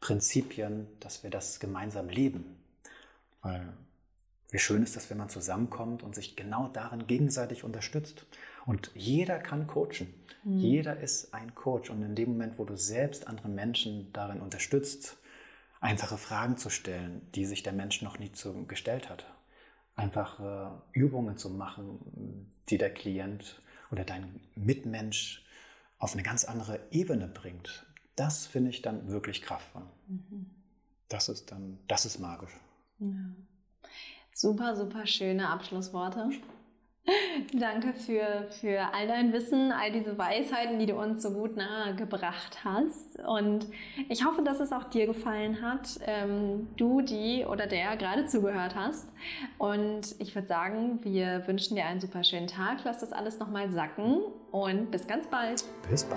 Prinzipien, 0.00 0.86
dass 1.00 1.22
wir 1.22 1.30
das 1.30 1.60
gemeinsam 1.60 2.08
leben. 2.08 2.56
Weil 3.42 3.72
wie 4.50 4.58
schön 4.58 4.82
ist 4.82 4.96
das, 4.96 5.10
wenn 5.10 5.18
man 5.18 5.28
zusammenkommt 5.28 6.02
und 6.02 6.14
sich 6.14 6.36
genau 6.36 6.68
darin 6.68 7.06
gegenseitig 7.06 7.64
unterstützt. 7.64 8.26
Und 8.64 8.90
jeder 8.94 9.38
kann 9.38 9.66
coachen. 9.66 10.14
Mhm. 10.44 10.58
Jeder 10.58 11.00
ist 11.00 11.34
ein 11.34 11.54
Coach. 11.54 11.90
Und 11.90 12.02
in 12.02 12.14
dem 12.14 12.30
Moment, 12.30 12.58
wo 12.58 12.64
du 12.64 12.76
selbst 12.76 13.26
andere 13.26 13.48
Menschen 13.48 14.12
darin 14.12 14.40
unterstützt, 14.40 15.18
einfache 15.80 16.16
Fragen 16.16 16.56
zu 16.56 16.70
stellen, 16.70 17.28
die 17.34 17.44
sich 17.44 17.62
der 17.62 17.72
Mensch 17.72 18.02
noch 18.02 18.18
nie 18.18 18.32
zu, 18.32 18.66
gestellt 18.66 19.10
hat, 19.10 19.26
einfache 19.94 20.82
Übungen 20.92 21.36
zu 21.36 21.50
machen, 21.50 22.50
die 22.68 22.78
der 22.78 22.92
Klient 22.92 23.60
oder 23.96 24.04
dein 24.04 24.40
Mitmensch 24.54 25.42
auf 25.98 26.12
eine 26.12 26.22
ganz 26.22 26.44
andere 26.44 26.80
Ebene 26.90 27.26
bringt, 27.26 27.86
das 28.14 28.46
finde 28.46 28.70
ich 28.70 28.82
dann 28.82 29.08
wirklich 29.08 29.40
kraftvoll. 29.40 29.86
Mhm. 30.06 30.50
Das 31.08 31.30
ist 31.30 31.50
dann, 31.50 31.78
das 31.88 32.04
ist 32.04 32.18
magisch. 32.18 32.52
Ja. 32.98 33.08
Super, 34.34 34.76
super 34.76 35.06
schöne 35.06 35.48
Abschlussworte. 35.48 36.28
Danke 37.52 37.92
für, 37.92 38.48
für 38.60 38.80
all 38.92 39.06
dein 39.06 39.32
Wissen, 39.32 39.72
all 39.72 39.92
diese 39.92 40.18
Weisheiten, 40.18 40.78
die 40.78 40.86
du 40.86 40.94
uns 40.94 41.22
so 41.22 41.30
gut 41.30 41.56
nahe 41.56 41.94
gebracht 41.94 42.64
hast. 42.64 43.18
Und 43.26 43.66
ich 44.08 44.24
hoffe, 44.24 44.42
dass 44.42 44.60
es 44.60 44.72
auch 44.72 44.84
dir 44.84 45.06
gefallen 45.06 45.62
hat, 45.62 46.00
ähm, 46.06 46.68
du, 46.76 47.00
die 47.02 47.44
oder 47.44 47.66
der 47.66 47.96
gerade 47.96 48.26
zugehört 48.26 48.74
hast. 48.74 49.08
Und 49.58 50.14
ich 50.18 50.34
würde 50.34 50.48
sagen, 50.48 51.00
wir 51.02 51.46
wünschen 51.46 51.76
dir 51.76 51.86
einen 51.86 52.00
super 52.00 52.24
schönen 52.24 52.48
Tag. 52.48 52.78
Lass 52.84 52.98
das 52.98 53.12
alles 53.12 53.38
nochmal 53.38 53.70
sacken 53.70 54.20
und 54.50 54.90
bis 54.90 55.06
ganz 55.06 55.26
bald. 55.26 55.64
Bis 55.88 56.04
bald. 56.04 56.16